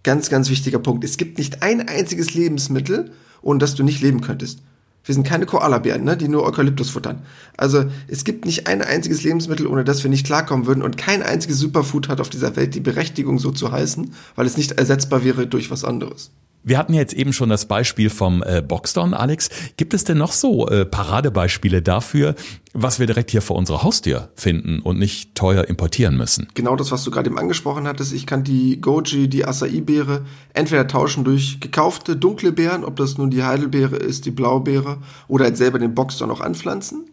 Ganz, 0.03 0.29
ganz 0.29 0.49
wichtiger 0.49 0.79
Punkt. 0.79 1.03
Es 1.03 1.17
gibt 1.17 1.37
nicht 1.37 1.63
ein 1.63 1.87
einziges 1.87 2.33
Lebensmittel, 2.33 3.11
ohne 3.41 3.59
das 3.59 3.75
du 3.75 3.83
nicht 3.83 4.01
leben 4.01 4.21
könntest. 4.21 4.61
Wir 5.07 5.15
sind 5.15 5.25
keine 5.25 5.45
Koalabären, 5.45 6.03
ne, 6.03 6.17
die 6.17 6.27
nur 6.27 6.43
Eukalyptus 6.43 6.89
futtern. 6.89 7.21
Also 7.55 7.85
es 8.09 8.25
gibt 8.25 8.45
nicht 8.45 8.67
ein 8.67 8.81
einziges 8.81 9.23
Lebensmittel, 9.23 9.65
ohne 9.65 9.85
das 9.85 10.03
wir 10.03 10.09
nicht 10.09 10.25
klarkommen 10.25 10.67
würden. 10.67 10.83
Und 10.83 10.97
kein 10.97 11.23
einziges 11.23 11.59
Superfood 11.59 12.09
hat 12.09 12.19
auf 12.19 12.29
dieser 12.29 12.57
Welt 12.57 12.75
die 12.75 12.81
Berechtigung, 12.81 13.39
so 13.39 13.51
zu 13.51 13.71
heißen, 13.71 14.13
weil 14.35 14.45
es 14.45 14.57
nicht 14.57 14.73
ersetzbar 14.73 15.23
wäre 15.23 15.47
durch 15.47 15.71
was 15.71 15.85
anderes. 15.85 16.31
Wir 16.67 16.77
hatten 16.77 16.93
jetzt 16.93 17.13
eben 17.13 17.31
schon 17.31 17.47
das 17.47 17.65
Beispiel 17.65 18.09
vom 18.09 18.43
äh, 18.43 18.61
Boxdown, 18.61 19.13
Alex. 19.13 19.49
Gibt 19.77 19.93
es 19.93 20.03
denn 20.03 20.17
noch 20.17 20.33
so 20.33 20.67
äh, 20.67 20.85
Paradebeispiele 20.85 21.81
dafür, 21.81 22.35
was 22.73 22.99
wir 22.99 23.07
direkt 23.07 23.31
hier 23.31 23.41
vor 23.41 23.55
unserer 23.55 23.83
Haustür 23.83 24.27
finden 24.35 24.81
und 24.81 24.99
nicht 24.99 25.33
teuer 25.33 25.63
importieren 25.63 26.17
müssen? 26.17 26.49
Genau 26.55 26.75
das, 26.75 26.91
was 26.91 27.05
du 27.05 27.11
gerade 27.11 27.29
eben 27.29 27.39
angesprochen 27.39 27.87
hattest. 27.87 28.11
Ich 28.11 28.25
kann 28.25 28.43
die 28.43 28.81
Goji, 28.81 29.29
die 29.29 29.45
Acai-Beere 29.45 30.25
entweder 30.53 30.89
tauschen 30.89 31.23
durch 31.23 31.61
gekaufte 31.61 32.17
dunkle 32.17 32.51
Beeren, 32.51 32.83
ob 32.83 32.97
das 32.97 33.17
nun 33.17 33.29
die 33.29 33.43
Heidelbeere 33.43 33.95
ist, 33.95 34.25
die 34.25 34.31
Blaubeere 34.31 34.97
oder 35.29 35.45
halt 35.45 35.55
selber 35.55 35.79
den 35.79 35.95
Boxdown 35.95 36.31
auch 36.31 36.41
anpflanzen. 36.41 37.05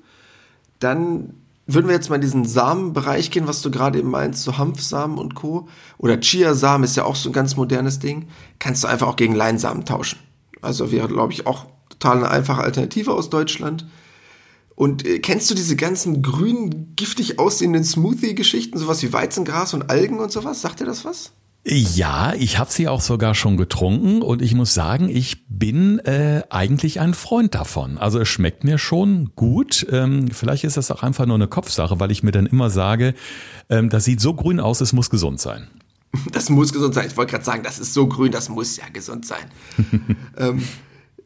Dann 0.81 1.35
würden 1.66 1.87
wir 1.87 1.94
jetzt 1.94 2.11
mal 2.11 2.16
in 2.16 2.21
diesen 2.21 2.44
Samenbereich 2.44 3.30
gehen, 3.30 3.47
was 3.47 3.62
du 3.62 3.71
gerade 3.71 3.99
eben 3.99 4.11
meinst, 4.11 4.42
so 4.42 4.59
Hanfsamen 4.59 5.18
und 5.18 5.35
Co. 5.35 5.68
Oder 5.99 6.21
Chiasamen 6.21 6.85
ist 6.85 6.97
ja 6.97 7.04
auch 7.04 7.16
so 7.16 7.30
ein 7.30 7.33
ganz 7.33 7.56
modernes 7.56 7.99
Ding. 7.99 8.28
Kannst 8.59 8.85
du 8.85 8.88
einfach 8.88 9.09
auch 9.09 9.16
gegen 9.16 9.35
Leinsamen 9.35 9.85
tauschen. 9.85 10.18
Also 10.61 10.92
wäre, 10.92 11.09
glaube 11.09 11.33
ich, 11.33 11.47
auch 11.47 11.66
total 11.88 12.18
eine 12.18 12.30
einfache 12.30 12.62
Alternative 12.62 13.12
aus 13.12 13.30
Deutschland. 13.30 13.87
Und 14.75 15.06
äh, 15.06 15.21
kennst 15.21 15.50
du 15.50 15.54
diese 15.54 15.76
ganzen 15.76 16.23
grün, 16.23 16.92
giftig 16.97 17.38
aussehenden 17.38 17.85
Smoothie-Geschichten, 17.85 18.78
sowas 18.78 19.02
wie 19.02 19.12
Weizengras 19.12 19.73
und 19.73 19.88
Algen 19.90 20.18
und 20.18 20.33
sowas? 20.33 20.61
Sagt 20.61 20.80
dir 20.80 20.87
das 20.87 21.04
was? 21.04 21.33
Ja, 21.66 22.35
ich 22.35 22.59
habe 22.59 22.71
sie 22.71 22.88
auch 22.88 23.00
sogar 23.00 23.35
schon 23.35 23.56
getrunken 23.56 24.21
und 24.21 24.42
ich 24.42 24.54
muss 24.54 24.75
sagen, 24.75 25.09
ich 25.09 25.47
bin 25.49 25.99
äh, 26.00 26.42
eigentlich 26.50 27.00
ein 27.00 27.14
Freund 27.14 27.54
davon. 27.54 27.97
Also 27.97 28.21
es 28.21 28.28
schmeckt 28.28 28.64
mir 28.64 28.76
schon 28.76 29.30
gut. 29.35 29.87
Ähm, 29.90 30.28
vielleicht 30.30 30.64
ist 30.64 30.76
das 30.76 30.90
auch 30.90 31.02
einfach 31.02 31.25
nur 31.25 31.37
eine 31.37 31.49
Kopfsache, 31.49 31.99
weil 31.99 32.11
ich 32.11 32.23
mir 32.23 32.33
dann 32.33 32.44
immer 32.44 32.68
sage, 32.68 33.14
ähm, 33.71 33.88
das 33.88 34.04
sieht 34.04 34.21
so 34.21 34.35
grün 34.35 34.61
aus, 34.61 34.83
es 34.83 34.92
muss 34.92 35.09
gesund 35.09 35.40
sein. 35.40 35.68
Das 36.33 36.50
muss 36.50 36.71
gesund 36.75 36.94
sein. 36.94 37.06
Ich 37.06 37.16
wollte 37.16 37.33
gerade 37.33 37.44
sagen, 37.47 37.62
das 37.62 37.78
ist 37.78 37.94
so 37.94 38.06
grün, 38.09 38.30
das 38.30 38.50
muss 38.50 38.76
ja 38.76 38.85
gesund 38.92 39.25
sein. 39.25 39.44
ähm, 40.37 40.62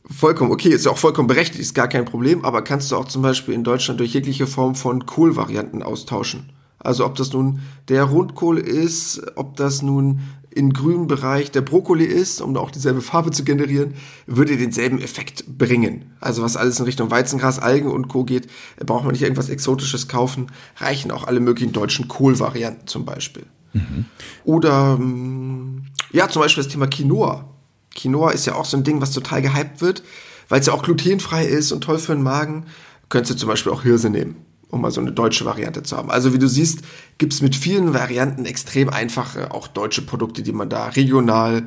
vollkommen 0.09 0.53
okay, 0.53 0.69
ist 0.69 0.85
ja 0.85 0.93
auch 0.93 0.99
vollkommen 0.99 1.27
berechtigt, 1.27 1.61
ist 1.61 1.75
gar 1.75 1.89
kein 1.89 2.05
Problem, 2.05 2.45
aber 2.45 2.63
kannst 2.63 2.93
du 2.93 2.97
auch 2.97 3.07
zum 3.07 3.23
Beispiel 3.23 3.55
in 3.55 3.65
Deutschland 3.65 3.99
durch 3.99 4.15
jegliche 4.15 4.47
Form 4.47 4.77
von 4.77 5.05
Kohlvarianten 5.05 5.83
austauschen. 5.83 6.53
Also 6.79 7.05
ob 7.05 7.17
das 7.17 7.33
nun 7.33 7.61
der 7.89 8.05
Rundkohl 8.05 8.59
ist, 8.59 9.21
ob 9.37 9.57
das 9.57 9.83
nun 9.83 10.21
im 10.51 10.73
grünen 10.73 11.07
Bereich 11.07 11.51
der 11.51 11.61
Brokkoli 11.61 12.05
ist, 12.05 12.41
um 12.41 12.57
auch 12.57 12.71
dieselbe 12.71 13.01
Farbe 13.01 13.31
zu 13.31 13.45
generieren, 13.45 13.95
würde 14.27 14.57
denselben 14.57 14.99
Effekt 15.01 15.59
bringen. 15.59 16.13
Also 16.21 16.43
was 16.43 16.57
alles 16.57 16.79
in 16.79 16.85
Richtung 16.85 17.11
Weizengras, 17.11 17.59
Algen 17.59 17.91
und 17.91 18.09
Co. 18.09 18.25
geht, 18.25 18.49
braucht 18.85 19.05
man 19.05 19.13
nicht 19.13 19.23
irgendwas 19.23 19.51
Exotisches 19.51 20.09
kaufen, 20.09 20.47
reichen 20.77 21.11
auch 21.11 21.25
alle 21.25 21.41
möglichen 21.41 21.73
deutschen 21.73 22.09
Kohlvarianten 22.09 22.87
zum 22.87 23.05
Beispiel. 23.05 23.45
Mhm. 23.73 24.07
Oder 24.45 24.97
mm, 24.97 25.87
ja, 26.13 26.29
zum 26.29 26.43
Beispiel 26.43 26.65
das 26.65 26.73
Thema 26.73 26.87
Quinoa. 26.87 27.49
Quinoa 27.95 28.31
ist 28.31 28.47
ja 28.47 28.55
auch 28.55 28.65
so 28.65 28.77
ein 28.77 28.85
Ding, 28.85 29.01
was 29.01 29.13
total 29.13 29.43
gehypt 29.43 29.81
wird, 29.81 30.03
weil 30.49 30.61
es 30.61 30.67
ja 30.67 30.73
auch 30.73 30.83
glutenfrei 30.83 31.45
ist 31.45 31.73
und 31.73 31.83
toll 31.83 31.99
für 31.99 32.15
den 32.15 32.23
Magen. 32.23 32.65
Könntest 33.11 33.35
du 33.35 33.37
zum 33.39 33.49
Beispiel 33.49 33.73
auch 33.73 33.83
Hirse 33.83 34.11
nehmen 34.11 34.48
um 34.71 34.81
mal 34.81 34.91
so 34.91 35.01
eine 35.01 35.13
deutsche 35.13 35.45
Variante 35.45 35.83
zu 35.83 35.97
haben. 35.97 36.11
Also 36.11 36.33
wie 36.33 36.39
du 36.39 36.49
siehst, 36.49 36.83
gibt 37.19 37.33
es 37.33 37.43
mit 37.43 37.57
vielen 37.57 37.95
Varianten 37.95 38.45
extrem 38.45 38.89
einfache, 38.89 39.53
auch 39.53 39.69
deutsche 39.69 40.03
Produkte, 40.03 40.43
die 40.43 40.53
man 40.53 40.69
da 40.69 40.89
regional 40.89 41.65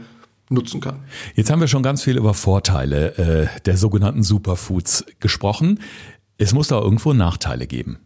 nutzen 0.50 0.81
kann. 0.81 1.00
Jetzt 1.36 1.50
haben 1.50 1.62
wir 1.62 1.67
schon 1.67 1.84
ganz 1.84 2.03
viel 2.03 2.17
über 2.17 2.34
Vorteile 2.34 3.50
äh, 3.55 3.62
der 3.62 3.77
sogenannten 3.77 4.24
Superfoods 4.24 5.05
gesprochen. 5.20 5.79
Es 6.38 6.53
muss 6.53 6.67
da 6.67 6.79
irgendwo 6.79 7.13
Nachteile 7.13 7.67
geben, 7.67 8.00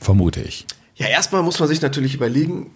vermute 0.00 0.40
ich. 0.42 0.66
Ja, 0.94 1.06
erstmal 1.06 1.42
muss 1.42 1.58
man 1.58 1.68
sich 1.68 1.80
natürlich 1.80 2.14
überlegen, 2.14 2.70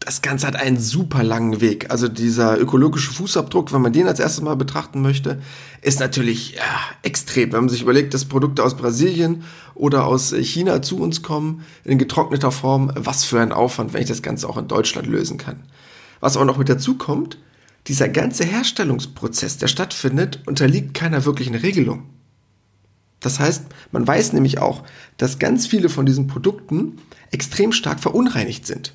das 0.00 0.22
Ganze 0.22 0.46
hat 0.46 0.56
einen 0.56 0.78
super 0.78 1.22
langen 1.22 1.60
Weg. 1.60 1.90
Also 1.90 2.08
dieser 2.08 2.58
ökologische 2.58 3.12
Fußabdruck, 3.12 3.72
wenn 3.72 3.82
man 3.82 3.92
den 3.92 4.06
als 4.06 4.20
erstes 4.20 4.42
mal 4.42 4.54
betrachten 4.54 5.02
möchte, 5.02 5.40
ist 5.82 5.98
natürlich 5.98 6.52
ja, 6.52 6.62
extrem. 7.02 7.52
Wenn 7.52 7.62
man 7.62 7.68
sich 7.68 7.82
überlegt, 7.82 8.14
dass 8.14 8.24
Produkte 8.24 8.62
aus 8.62 8.76
Brasilien 8.76 9.42
oder 9.74 10.06
aus 10.06 10.32
China 10.32 10.82
zu 10.82 10.98
uns 10.98 11.22
kommen, 11.22 11.64
in 11.84 11.98
getrockneter 11.98 12.52
Form, 12.52 12.92
was 12.94 13.24
für 13.24 13.40
ein 13.40 13.52
Aufwand, 13.52 13.92
wenn 13.92 14.02
ich 14.02 14.08
das 14.08 14.22
Ganze 14.22 14.48
auch 14.48 14.56
in 14.56 14.68
Deutschland 14.68 15.08
lösen 15.08 15.36
kann. 15.36 15.64
Was 16.20 16.36
auch 16.36 16.44
noch 16.44 16.58
mit 16.58 16.68
dazu 16.68 16.96
kommt, 16.96 17.38
dieser 17.88 18.08
ganze 18.08 18.44
Herstellungsprozess, 18.44 19.56
der 19.58 19.68
stattfindet, 19.68 20.42
unterliegt 20.46 20.94
keiner 20.94 21.24
wirklichen 21.24 21.54
Regelung. 21.54 22.04
Das 23.20 23.40
heißt, 23.40 23.64
man 23.90 24.06
weiß 24.06 24.32
nämlich 24.32 24.58
auch, 24.58 24.84
dass 25.16 25.40
ganz 25.40 25.66
viele 25.66 25.88
von 25.88 26.06
diesen 26.06 26.28
Produkten 26.28 26.98
extrem 27.30 27.72
stark 27.72 27.98
verunreinigt 27.98 28.66
sind. 28.66 28.94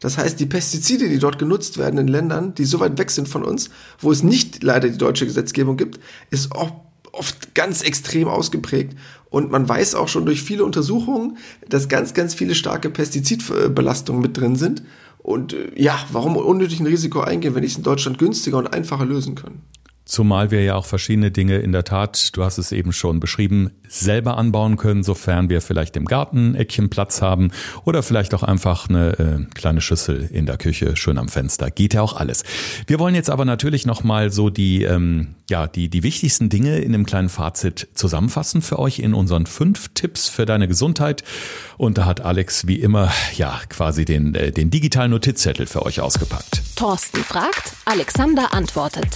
Das 0.00 0.18
heißt, 0.18 0.38
die 0.38 0.46
Pestizide, 0.46 1.08
die 1.08 1.18
dort 1.18 1.38
genutzt 1.38 1.78
werden 1.78 1.98
in 1.98 2.08
Ländern, 2.08 2.54
die 2.54 2.64
so 2.64 2.80
weit 2.80 2.98
weg 2.98 3.10
sind 3.10 3.28
von 3.28 3.42
uns, 3.42 3.70
wo 3.98 4.12
es 4.12 4.22
nicht 4.22 4.62
leider 4.62 4.88
die 4.88 4.98
deutsche 4.98 5.26
Gesetzgebung 5.26 5.76
gibt, 5.76 6.00
ist 6.30 6.52
oft 6.52 7.54
ganz 7.54 7.82
extrem 7.82 8.28
ausgeprägt. 8.28 8.96
Und 9.30 9.50
man 9.50 9.68
weiß 9.68 9.94
auch 9.94 10.08
schon 10.08 10.26
durch 10.26 10.42
viele 10.42 10.64
Untersuchungen, 10.64 11.38
dass 11.68 11.88
ganz, 11.88 12.14
ganz 12.14 12.34
viele 12.34 12.54
starke 12.54 12.90
Pestizidbelastungen 12.90 14.22
mit 14.22 14.36
drin 14.36 14.56
sind. 14.56 14.82
Und 15.18 15.52
äh, 15.54 15.72
ja, 15.74 15.98
warum 16.12 16.36
unnötig 16.36 16.80
ein 16.80 16.86
Risiko 16.86 17.20
eingehen, 17.20 17.54
wenn 17.54 17.64
ich 17.64 17.72
es 17.72 17.78
in 17.78 17.82
Deutschland 17.82 18.18
günstiger 18.18 18.58
und 18.58 18.68
einfacher 18.68 19.04
lösen 19.04 19.34
kann? 19.34 19.62
Zumal 20.06 20.52
wir 20.52 20.62
ja 20.62 20.76
auch 20.76 20.86
verschiedene 20.86 21.32
Dinge 21.32 21.58
in 21.58 21.72
der 21.72 21.82
Tat, 21.82 22.36
du 22.36 22.44
hast 22.44 22.58
es 22.58 22.70
eben 22.70 22.92
schon 22.92 23.18
beschrieben, 23.18 23.72
selber 23.88 24.38
anbauen 24.38 24.76
können, 24.76 25.02
sofern 25.02 25.48
wir 25.48 25.60
vielleicht 25.60 25.96
im 25.96 26.04
Garten 26.04 26.54
Eckchen 26.54 26.90
Platz 26.90 27.22
haben 27.22 27.50
oder 27.84 28.04
vielleicht 28.04 28.32
auch 28.32 28.44
einfach 28.44 28.88
eine 28.88 29.18
äh, 29.18 29.54
kleine 29.54 29.80
Schüssel 29.80 30.28
in 30.32 30.46
der 30.46 30.58
Küche 30.58 30.96
schön 30.96 31.18
am 31.18 31.28
Fenster. 31.28 31.72
Geht 31.72 31.94
ja 31.94 32.02
auch 32.02 32.14
alles. 32.14 32.44
Wir 32.86 33.00
wollen 33.00 33.16
jetzt 33.16 33.30
aber 33.30 33.44
natürlich 33.44 33.84
nochmal 33.84 34.30
so 34.30 34.48
die, 34.48 34.84
ähm, 34.84 35.34
ja, 35.50 35.66
die, 35.66 35.88
die 35.88 36.04
wichtigsten 36.04 36.50
Dinge 36.50 36.78
in 36.78 36.94
einem 36.94 37.04
kleinen 37.04 37.28
Fazit 37.28 37.88
zusammenfassen 37.94 38.62
für 38.62 38.78
euch 38.78 39.00
in 39.00 39.12
unseren 39.12 39.46
fünf 39.46 39.88
Tipps 39.94 40.28
für 40.28 40.46
deine 40.46 40.68
Gesundheit. 40.68 41.24
Und 41.78 41.98
da 41.98 42.04
hat 42.04 42.20
Alex 42.20 42.68
wie 42.68 42.76
immer, 42.76 43.12
ja, 43.34 43.60
quasi 43.68 44.04
den, 44.04 44.36
äh, 44.36 44.52
den 44.52 44.70
digitalen 44.70 45.10
Notizzettel 45.10 45.66
für 45.66 45.84
euch 45.84 46.00
ausgepackt. 46.00 46.62
Thorsten 46.76 47.24
fragt, 47.24 47.72
Alexander 47.86 48.54
antwortet. 48.54 49.08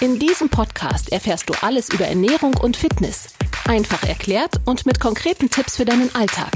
In 0.00 0.18
diesem 0.34 0.48
Podcast 0.48 1.12
erfährst 1.12 1.48
du 1.48 1.54
alles 1.60 1.90
über 1.90 2.06
Ernährung 2.06 2.56
und 2.56 2.76
Fitness. 2.76 3.28
Einfach 3.68 4.02
erklärt 4.02 4.60
und 4.64 4.84
mit 4.84 4.98
konkreten 4.98 5.48
Tipps 5.48 5.76
für 5.76 5.84
deinen 5.84 6.12
Alltag. 6.12 6.50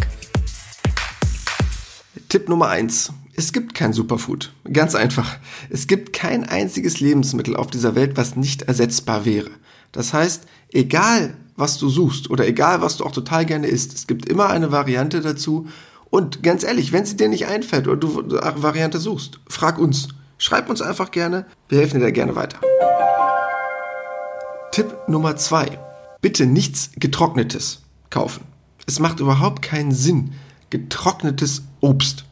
Tipp 2.28 2.48
Nummer 2.48 2.70
eins: 2.70 3.12
Es 3.36 3.52
gibt 3.52 3.76
kein 3.76 3.92
Superfood. 3.92 4.52
Ganz 4.72 4.96
einfach. 4.96 5.36
Es 5.70 5.86
gibt 5.86 6.12
kein 6.12 6.42
einziges 6.42 6.98
Lebensmittel 6.98 7.54
auf 7.54 7.68
dieser 7.68 7.94
Welt, 7.94 8.16
was 8.16 8.34
nicht 8.34 8.62
ersetzbar 8.62 9.24
wäre. 9.24 9.50
Das 9.92 10.12
heißt, 10.12 10.46
egal 10.72 11.36
was 11.54 11.78
du 11.78 11.88
suchst 11.88 12.30
oder 12.30 12.48
egal 12.48 12.80
was 12.80 12.96
du 12.96 13.04
auch 13.04 13.12
total 13.12 13.46
gerne 13.46 13.68
isst, 13.68 13.94
es 13.94 14.08
gibt 14.08 14.28
immer 14.28 14.48
eine 14.48 14.72
Variante 14.72 15.20
dazu. 15.20 15.68
Und 16.10 16.42
ganz 16.42 16.64
ehrlich, 16.64 16.90
wenn 16.90 17.06
sie 17.06 17.16
dir 17.16 17.28
nicht 17.28 17.46
einfällt 17.46 17.86
oder 17.86 17.96
du 17.96 18.40
eine 18.40 18.60
Variante 18.60 18.98
suchst, 18.98 19.38
frag 19.48 19.78
uns. 19.78 20.08
Schreib 20.36 20.68
uns 20.68 20.82
einfach 20.82 21.12
gerne. 21.12 21.46
Wir 21.68 21.78
helfen 21.78 22.00
dir 22.00 22.06
da 22.06 22.10
gerne 22.10 22.34
weiter. 22.34 22.58
Tipp 24.78 25.08
Nummer 25.08 25.34
zwei. 25.34 25.76
Bitte 26.20 26.46
nichts 26.46 26.92
Getrocknetes 26.94 27.82
kaufen. 28.10 28.44
Es 28.86 29.00
macht 29.00 29.18
überhaupt 29.18 29.60
keinen 29.60 29.90
Sinn, 29.90 30.34
getrocknetes 30.70 31.64
Obst 31.80 32.26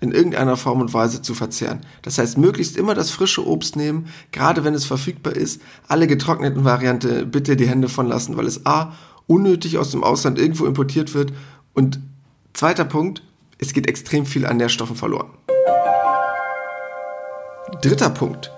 in 0.00 0.10
irgendeiner 0.10 0.56
Form 0.56 0.80
und 0.80 0.92
Weise 0.92 1.22
zu 1.22 1.32
verzehren. 1.32 1.86
Das 2.02 2.18
heißt, 2.18 2.38
möglichst 2.38 2.76
immer 2.76 2.96
das 2.96 3.12
frische 3.12 3.46
Obst 3.46 3.76
nehmen, 3.76 4.08
gerade 4.32 4.64
wenn 4.64 4.74
es 4.74 4.84
verfügbar 4.84 5.34
ist. 5.34 5.62
Alle 5.86 6.08
getrockneten 6.08 6.64
Variante 6.64 7.24
bitte 7.24 7.54
die 7.54 7.68
Hände 7.68 7.88
von 7.88 8.08
lassen, 8.08 8.36
weil 8.36 8.46
es 8.46 8.66
A, 8.66 8.94
unnötig 9.28 9.78
aus 9.78 9.92
dem 9.92 10.02
Ausland 10.02 10.40
irgendwo 10.40 10.66
importiert 10.66 11.14
wird 11.14 11.32
und 11.72 12.00
zweiter 12.52 12.84
Punkt, 12.84 13.22
es 13.58 13.72
geht 13.72 13.86
extrem 13.86 14.26
viel 14.26 14.44
an 14.44 14.56
Nährstoffen 14.56 14.96
verloren. 14.96 15.30
Dritter 17.80 18.10
Punkt. 18.10 18.50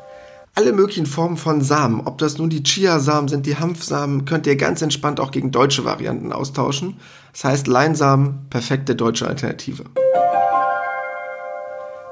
Alle 0.59 0.73
möglichen 0.73 1.07
Formen 1.07 1.37
von 1.37 1.63
Samen, 1.63 2.01
ob 2.05 2.19
das 2.19 2.37
nun 2.37 2.51
die 2.51 2.65
Chia-Samen 2.65 3.29
sind, 3.29 3.47
die 3.47 3.59
Hanfsamen, 3.59 4.25
könnt 4.25 4.45
ihr 4.45 4.57
ganz 4.57 4.83
entspannt 4.83 5.21
auch 5.21 5.31
gegen 5.31 5.53
deutsche 5.53 5.85
Varianten 5.85 6.33
austauschen. 6.33 6.97
Das 7.31 7.45
heißt, 7.45 7.69
Leinsamen, 7.69 8.41
perfekte 8.51 8.97
deutsche 8.97 9.29
Alternative. 9.29 9.85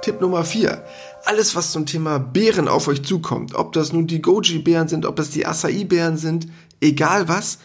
Tipp 0.01 0.21
Nummer 0.21 0.45
4. 0.45 0.81
Alles, 1.25 1.57
was 1.57 1.73
zum 1.73 1.87
Thema 1.87 2.21
Beeren 2.21 2.69
auf 2.69 2.87
euch 2.87 3.03
zukommt, 3.03 3.57
ob 3.57 3.73
das 3.73 3.93
nun 3.93 4.07
die 4.07 4.23
Goji-Beeren 4.23 4.87
sind, 4.87 5.07
ob 5.07 5.17
das 5.17 5.31
die 5.31 5.45
Acai-Beeren 5.45 6.17
sind, 6.17 6.47
egal 6.81 7.29
was, 7.29 7.59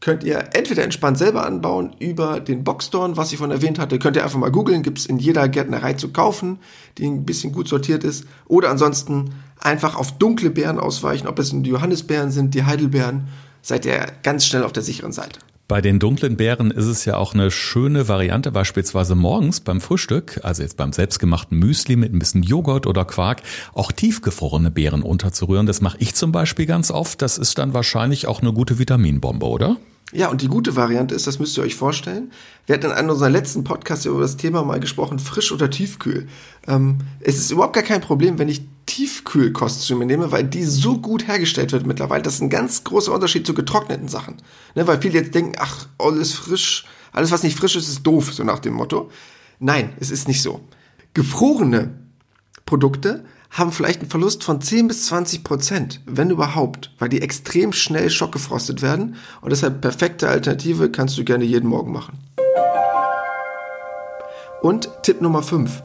könnt 0.00 0.24
ihr 0.24 0.50
entweder 0.52 0.84
entspannt 0.84 1.18
selber 1.18 1.44
anbauen 1.44 1.94
über 1.98 2.40
den 2.40 2.64
Boxdorn, 2.64 3.16
was 3.16 3.32
ich 3.32 3.38
von 3.38 3.50
erwähnt 3.50 3.78
hatte. 3.78 3.98
Könnt 3.98 4.16
ihr 4.16 4.24
einfach 4.24 4.38
mal 4.38 4.52
googeln, 4.52 4.82
gibt 4.82 4.98
es 4.98 5.06
in 5.06 5.18
jeder 5.18 5.48
Gärtnerei 5.48 5.94
zu 5.94 6.12
kaufen, 6.12 6.58
die 6.98 7.06
ein 7.06 7.24
bisschen 7.24 7.52
gut 7.52 7.68
sortiert 7.68 8.04
ist. 8.04 8.24
Oder 8.46 8.70
ansonsten 8.70 9.34
einfach 9.58 9.96
auf 9.96 10.18
dunkle 10.18 10.50
Beeren 10.50 10.78
ausweichen, 10.78 11.26
ob 11.26 11.38
es 11.38 11.50
die 11.50 11.70
Johannisbeeren 11.70 12.30
sind, 12.30 12.54
die 12.54 12.64
Heidelbeeren, 12.64 13.28
seid 13.62 13.84
ihr 13.86 14.06
ganz 14.22 14.46
schnell 14.46 14.62
auf 14.62 14.72
der 14.72 14.82
sicheren 14.82 15.12
Seite. 15.12 15.40
Bei 15.68 15.82
den 15.82 15.98
dunklen 15.98 16.38
Beeren 16.38 16.70
ist 16.70 16.86
es 16.86 17.04
ja 17.04 17.18
auch 17.18 17.34
eine 17.34 17.50
schöne 17.50 18.08
Variante, 18.08 18.50
beispielsweise 18.50 19.14
morgens 19.14 19.60
beim 19.60 19.82
Frühstück, 19.82 20.40
also 20.42 20.62
jetzt 20.62 20.78
beim 20.78 20.94
selbstgemachten 20.94 21.58
Müsli 21.58 21.96
mit 21.96 22.14
ein 22.14 22.18
bisschen 22.18 22.42
Joghurt 22.42 22.86
oder 22.86 23.04
Quark, 23.04 23.42
auch 23.74 23.92
tiefgefrorene 23.92 24.70
Beeren 24.70 25.02
unterzurühren. 25.02 25.66
Das 25.66 25.82
mache 25.82 25.98
ich 26.00 26.14
zum 26.14 26.32
Beispiel 26.32 26.64
ganz 26.64 26.90
oft. 26.90 27.20
Das 27.20 27.36
ist 27.36 27.58
dann 27.58 27.74
wahrscheinlich 27.74 28.26
auch 28.26 28.40
eine 28.40 28.54
gute 28.54 28.78
Vitaminbombe, 28.78 29.44
oder? 29.44 29.76
Ja, 30.12 30.28
und 30.28 30.40
die 30.40 30.48
gute 30.48 30.74
Variante 30.74 31.14
ist, 31.14 31.26
das 31.26 31.38
müsst 31.38 31.56
ihr 31.58 31.62
euch 31.62 31.74
vorstellen. 31.74 32.32
Wir 32.64 32.74
hatten 32.74 32.86
in 32.86 32.92
einem 32.92 33.10
unserer 33.10 33.28
letzten 33.28 33.62
Podcasts 33.62 34.06
über 34.06 34.20
das 34.20 34.38
Thema 34.38 34.64
mal 34.64 34.80
gesprochen, 34.80 35.18
frisch 35.18 35.52
oder 35.52 35.68
tiefkühl. 35.68 36.28
Ähm, 36.66 36.98
es 37.20 37.36
ist 37.36 37.50
überhaupt 37.50 37.74
gar 37.74 37.82
kein 37.82 38.00
Problem, 38.00 38.38
wenn 38.38 38.48
ich 38.48 38.62
Tiefkühlkostüme 38.86 40.06
nehme, 40.06 40.32
weil 40.32 40.44
die 40.44 40.64
so 40.64 40.98
gut 40.98 41.28
hergestellt 41.28 41.72
wird 41.72 41.86
mittlerweile. 41.86 42.22
Das 42.22 42.34
ist 42.34 42.40
ein 42.40 42.48
ganz 42.48 42.84
großer 42.84 43.12
Unterschied 43.12 43.46
zu 43.46 43.52
getrockneten 43.52 44.08
Sachen. 44.08 44.36
Ne, 44.74 44.86
weil 44.86 45.00
viele 45.00 45.18
jetzt 45.18 45.34
denken, 45.34 45.52
ach, 45.58 45.86
alles 45.98 46.32
frisch, 46.32 46.86
alles 47.12 47.30
was 47.30 47.42
nicht 47.42 47.58
frisch 47.58 47.76
ist, 47.76 47.88
ist 47.88 48.02
doof, 48.02 48.32
so 48.32 48.44
nach 48.44 48.60
dem 48.60 48.72
Motto. 48.74 49.10
Nein, 49.58 49.92
es 50.00 50.10
ist 50.10 50.26
nicht 50.26 50.40
so. 50.40 50.60
Gefrorene 51.12 52.07
Produkte 52.68 53.24
haben 53.50 53.72
vielleicht 53.72 54.00
einen 54.00 54.10
Verlust 54.10 54.44
von 54.44 54.60
10 54.60 54.88
bis 54.88 55.06
20 55.06 55.42
Prozent, 55.42 56.02
wenn 56.04 56.28
überhaupt, 56.28 56.92
weil 56.98 57.08
die 57.08 57.22
extrem 57.22 57.72
schnell 57.72 58.10
schockgefrostet 58.10 58.82
werden 58.82 59.16
und 59.40 59.48
deshalb 59.50 59.80
perfekte 59.80 60.28
Alternative 60.28 60.90
kannst 60.90 61.16
du 61.16 61.24
gerne 61.24 61.46
jeden 61.46 61.66
Morgen 61.66 61.92
machen. 61.92 62.18
Und 64.60 64.90
Tipp 65.02 65.22
Nummer 65.22 65.42
5. 65.42 65.82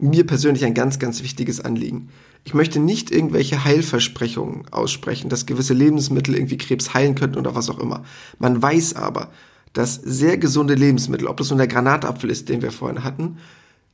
Mir 0.00 0.26
persönlich 0.26 0.64
ein 0.64 0.74
ganz, 0.74 0.98
ganz 0.98 1.22
wichtiges 1.22 1.60
Anliegen. 1.60 2.08
Ich 2.42 2.54
möchte 2.54 2.80
nicht 2.80 3.12
irgendwelche 3.12 3.62
Heilversprechungen 3.62 4.64
aussprechen, 4.72 5.28
dass 5.28 5.46
gewisse 5.46 5.74
Lebensmittel 5.74 6.34
irgendwie 6.34 6.58
Krebs 6.58 6.92
heilen 6.92 7.14
könnten 7.14 7.38
oder 7.38 7.54
was 7.54 7.70
auch 7.70 7.78
immer. 7.78 8.02
Man 8.40 8.60
weiß 8.60 8.96
aber, 8.96 9.30
dass 9.74 9.94
sehr 9.94 10.38
gesunde 10.38 10.74
Lebensmittel, 10.74 11.28
ob 11.28 11.36
das 11.36 11.50
nun 11.50 11.58
der 11.58 11.68
Granatapfel 11.68 12.30
ist, 12.30 12.48
den 12.48 12.62
wir 12.62 12.72
vorhin 12.72 13.04
hatten, 13.04 13.38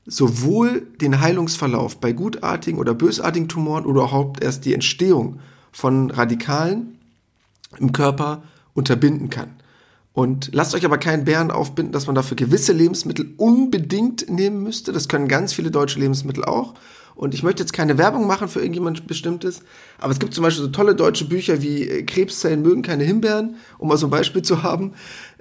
sowohl 0.06 0.86
den 1.00 1.20
Heilungsverlauf 1.20 1.98
bei 1.98 2.12
gutartigen 2.12 2.78
oder 2.78 2.94
bösartigen 2.94 3.48
Tumoren 3.48 3.84
oder 3.84 4.02
überhaupt 4.02 4.42
erst 4.42 4.64
die 4.64 4.74
Entstehung 4.74 5.40
von 5.70 6.10
Radikalen 6.10 6.98
im 7.78 7.92
Körper 7.92 8.42
unterbinden 8.74 9.30
kann. 9.30 9.50
Und 10.12 10.50
lasst 10.52 10.74
euch 10.74 10.84
aber 10.84 10.98
keinen 10.98 11.24
Bären 11.24 11.50
aufbinden, 11.50 11.92
dass 11.92 12.06
man 12.06 12.14
dafür 12.14 12.36
gewisse 12.36 12.72
Lebensmittel 12.72 13.32
unbedingt 13.38 14.28
nehmen 14.28 14.62
müsste. 14.62 14.92
Das 14.92 15.08
können 15.08 15.26
ganz 15.26 15.54
viele 15.54 15.70
deutsche 15.70 15.98
Lebensmittel 15.98 16.44
auch. 16.44 16.74
Und 17.14 17.34
ich 17.34 17.42
möchte 17.42 17.62
jetzt 17.62 17.72
keine 17.72 17.98
Werbung 17.98 18.26
machen 18.26 18.48
für 18.48 18.60
irgendjemand 18.60 19.06
Bestimmtes, 19.06 19.62
aber 19.98 20.12
es 20.12 20.18
gibt 20.18 20.34
zum 20.34 20.42
Beispiel 20.42 20.64
so 20.64 20.70
tolle 20.70 20.94
deutsche 20.94 21.26
Bücher 21.26 21.62
wie 21.62 21.88
äh, 21.88 22.02
Krebszellen 22.02 22.62
mögen 22.62 22.82
keine 22.82 23.04
Himbeeren, 23.04 23.56
um 23.78 23.88
mal 23.88 23.96
so 23.96 24.06
ein 24.06 24.10
Beispiel 24.10 24.42
zu 24.42 24.62
haben. 24.62 24.92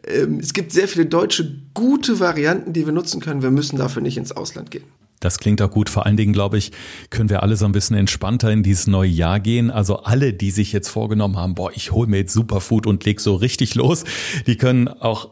Ähm, 0.06 0.40
es 0.40 0.54
gibt 0.54 0.72
sehr 0.72 0.88
viele 0.88 1.06
deutsche 1.06 1.60
gute 1.74 2.20
Varianten, 2.20 2.74
die 2.74 2.86
wir 2.86 2.94
nutzen 2.94 3.22
können. 3.22 3.42
Wir 3.42 3.52
müssen 3.52 3.78
dafür 3.78 4.02
nicht 4.02 4.18
ins 4.18 4.32
Ausland 4.32 4.72
gehen. 4.72 4.84
Das 5.22 5.38
klingt 5.38 5.62
auch 5.62 5.70
gut. 5.70 5.88
Vor 5.90 6.06
allen 6.08 6.18
Dingen, 6.18 6.34
glaube 6.34 6.58
ich, 6.58 6.72
können 7.12 7.30
wir 7.30 7.44
alle 7.44 7.56
so 7.56 7.66
ein 7.66 7.72
bisschen 7.72 7.96
entspannter 7.96 8.52
in 8.52 8.64
dieses 8.64 8.88
neue 8.88 9.10
Jahr 9.10 9.40
gehen. 9.40 9.70
Also 9.70 9.98
alle, 9.98 10.34
die 10.34 10.50
sich 10.50 10.74
jetzt 10.74 10.90
vorgenommen 10.90 11.38
haben, 11.38 11.54
boah, 11.54 11.72
ich 11.74 11.92
hole 11.92 12.10
mir 12.10 12.18
jetzt 12.18 12.34
Superfood 12.34 12.88
und 12.88 13.06
leg 13.06 13.20
so 13.20 13.36
richtig 13.36 13.76
los, 13.76 14.04
die 14.48 14.58
können 14.58 14.88
auch 14.88 15.30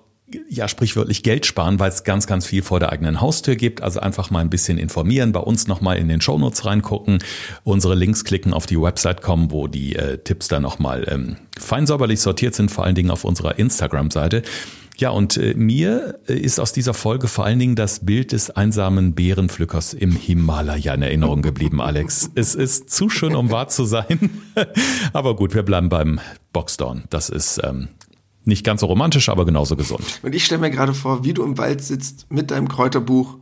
ja, 0.49 0.67
sprichwörtlich 0.67 1.23
Geld 1.23 1.45
sparen, 1.45 1.79
weil 1.79 1.89
es 1.89 2.03
ganz, 2.03 2.27
ganz 2.27 2.45
viel 2.45 2.61
vor 2.61 2.79
der 2.79 2.91
eigenen 2.91 3.21
Haustür 3.21 3.55
gibt. 3.55 3.81
Also 3.81 3.99
einfach 3.99 4.29
mal 4.31 4.39
ein 4.39 4.49
bisschen 4.49 4.77
informieren, 4.77 5.31
bei 5.31 5.39
uns 5.39 5.67
nochmal 5.67 5.97
in 5.97 6.07
den 6.07 6.21
Shownotes 6.21 6.65
reingucken, 6.65 7.19
unsere 7.63 7.95
Links 7.95 8.23
klicken, 8.23 8.53
auf 8.53 8.65
die 8.65 8.81
Website 8.81 9.21
kommen, 9.21 9.51
wo 9.51 9.67
die 9.67 9.95
äh, 9.95 10.17
Tipps 10.17 10.47
dann 10.47 10.63
nochmal 10.63 11.05
ähm, 11.09 11.37
fein 11.57 11.87
säuberlich 11.87 12.21
sortiert 12.21 12.55
sind, 12.55 12.71
vor 12.71 12.83
allen 12.83 12.95
Dingen 12.95 13.11
auf 13.11 13.25
unserer 13.25 13.57
Instagram-Seite. 13.59 14.43
Ja, 14.99 15.11
und 15.11 15.37
äh, 15.37 15.53
mir 15.53 16.19
äh, 16.27 16.33
ist 16.33 16.59
aus 16.59 16.73
dieser 16.73 16.93
Folge 16.93 17.29
vor 17.29 17.45
allen 17.45 17.57
Dingen 17.57 17.75
das 17.75 18.05
Bild 18.05 18.33
des 18.33 18.49
einsamen 18.51 19.15
Bärenpflückers 19.15 19.93
im 19.93 20.11
Himalaya 20.11 20.93
in 20.93 21.01
Erinnerung 21.01 21.41
geblieben, 21.41 21.79
Alex. 21.79 22.29
es 22.35 22.53
ist 22.53 22.89
zu 22.89 23.09
schön, 23.09 23.33
um 23.33 23.49
wahr 23.49 23.69
zu 23.69 23.85
sein. 23.85 24.41
aber 25.13 25.37
gut, 25.37 25.55
wir 25.55 25.63
bleiben 25.63 25.87
beim 25.87 26.19
Boxdorn. 26.51 27.05
Das 27.09 27.29
ist 27.29 27.61
ähm, 27.63 27.87
nicht 28.45 28.65
ganz 28.65 28.81
so 28.81 28.87
romantisch, 28.87 29.29
aber 29.29 29.45
genauso 29.45 29.75
gesund. 29.75 30.19
Und 30.23 30.33
ich 30.33 30.45
stelle 30.45 30.61
mir 30.61 30.71
gerade 30.71 30.93
vor, 30.93 31.23
wie 31.23 31.33
du 31.33 31.43
im 31.43 31.57
Wald 31.57 31.81
sitzt 31.81 32.25
mit 32.29 32.51
deinem 32.51 32.67
Kräuterbuch 32.67 33.37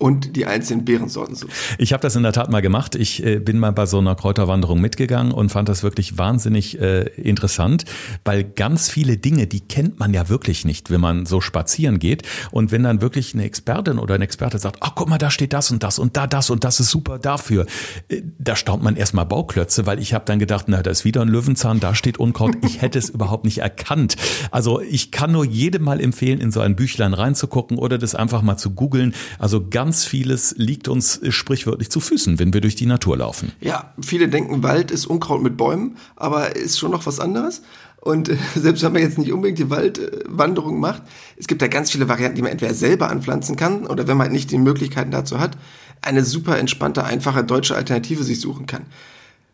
und 0.00 0.34
die 0.34 0.46
einzelnen 0.46 0.86
Beerensorten 0.86 1.34
suchst. 1.34 1.54
Ich 1.78 1.92
habe 1.92 2.00
das 2.00 2.16
in 2.16 2.22
der 2.22 2.32
Tat 2.32 2.50
mal 2.50 2.62
gemacht. 2.62 2.94
Ich 2.94 3.22
äh, 3.22 3.38
bin 3.38 3.58
mal 3.58 3.70
bei 3.70 3.84
so 3.84 3.98
einer 3.98 4.14
Kräuterwanderung 4.14 4.80
mitgegangen 4.80 5.30
und 5.30 5.50
fand 5.50 5.68
das 5.68 5.82
wirklich 5.82 6.16
wahnsinnig 6.16 6.80
äh, 6.80 7.02
interessant, 7.20 7.84
weil 8.24 8.44
ganz 8.44 8.88
viele 8.88 9.18
Dinge, 9.18 9.46
die 9.46 9.60
kennt 9.60 9.98
man 9.98 10.14
ja 10.14 10.30
wirklich 10.30 10.64
nicht, 10.64 10.90
wenn 10.90 11.02
man 11.02 11.26
so 11.26 11.42
spazieren 11.42 11.98
geht. 11.98 12.22
Und 12.50 12.72
wenn 12.72 12.82
dann 12.82 13.02
wirklich 13.02 13.34
eine 13.34 13.44
Expertin 13.44 13.98
oder 13.98 14.14
ein 14.14 14.22
Experte 14.22 14.58
sagt, 14.58 14.78
ach 14.80 14.92
guck 14.94 15.10
mal, 15.10 15.18
da 15.18 15.30
steht 15.30 15.52
das 15.52 15.70
und 15.70 15.82
das 15.82 15.98
und 15.98 16.16
da 16.16 16.26
das 16.26 16.48
und 16.48 16.64
das 16.64 16.80
ist 16.80 16.88
super 16.88 17.18
dafür, 17.18 17.66
äh, 18.08 18.22
da 18.38 18.56
staunt 18.56 18.82
man 18.82 18.96
erstmal 18.96 19.26
Bauklötze, 19.26 19.84
weil 19.84 19.98
ich 20.00 20.14
habe 20.14 20.24
dann 20.24 20.38
gedacht, 20.38 20.64
na, 20.68 20.82
da 20.82 20.90
ist 20.90 21.04
wieder 21.04 21.20
ein 21.20 21.28
Löwenzahn, 21.28 21.78
da 21.78 21.94
steht 21.94 22.16
Unkraut. 22.16 22.56
Ich 22.64 22.80
hätte 22.80 22.98
es 22.98 23.10
überhaupt 23.10 23.44
nicht 23.44 23.58
erkannt. 23.58 24.16
Also 24.50 24.80
ich 24.80 25.10
kann 25.10 25.30
nur 25.32 25.44
jedem 25.44 25.82
mal 25.82 26.00
empfehlen, 26.00 26.40
in 26.40 26.52
so 26.52 26.60
ein 26.60 26.74
Büchlein 26.74 27.12
reinzugucken 27.12 27.76
oder 27.76 27.98
das 27.98 28.14
einfach 28.14 28.40
mal 28.40 28.56
zu 28.56 28.70
googeln. 28.70 29.14
Also 29.38 29.68
ganz 29.68 29.89
ganz 29.90 30.04
vieles 30.04 30.54
liegt 30.56 30.86
uns 30.86 31.20
sprichwörtlich 31.30 31.90
zu 31.90 31.98
Füßen, 31.98 32.38
wenn 32.38 32.54
wir 32.54 32.60
durch 32.60 32.76
die 32.76 32.86
Natur 32.86 33.16
laufen. 33.16 33.50
Ja, 33.60 33.92
viele 34.00 34.28
denken, 34.28 34.62
Wald 34.62 34.92
ist 34.92 35.04
Unkraut 35.04 35.42
mit 35.42 35.56
Bäumen, 35.56 35.96
aber 36.14 36.54
ist 36.54 36.78
schon 36.78 36.92
noch 36.92 37.06
was 37.06 37.18
anderes. 37.18 37.62
Und 38.00 38.28
äh, 38.28 38.36
selbst 38.54 38.84
wenn 38.84 38.92
man 38.92 39.02
jetzt 39.02 39.18
nicht 39.18 39.32
unbedingt 39.32 39.58
die 39.58 39.68
Waldwanderung 39.68 40.78
macht, 40.78 41.02
es 41.36 41.48
gibt 41.48 41.60
da 41.60 41.66
ganz 41.66 41.90
viele 41.90 42.08
Varianten, 42.08 42.36
die 42.36 42.42
man 42.42 42.52
entweder 42.52 42.72
selber 42.72 43.10
anpflanzen 43.10 43.56
kann 43.56 43.84
oder 43.84 44.06
wenn 44.06 44.16
man 44.16 44.30
nicht 44.30 44.52
die 44.52 44.58
Möglichkeiten 44.58 45.10
dazu 45.10 45.40
hat, 45.40 45.58
eine 46.02 46.24
super 46.24 46.56
entspannte, 46.56 47.02
einfache 47.02 47.42
deutsche 47.42 47.74
Alternative 47.74 48.22
sich 48.22 48.40
suchen 48.40 48.66
kann. 48.66 48.86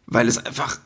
Weil 0.05 0.29
es 0.29 0.37
einfach 0.37 0.81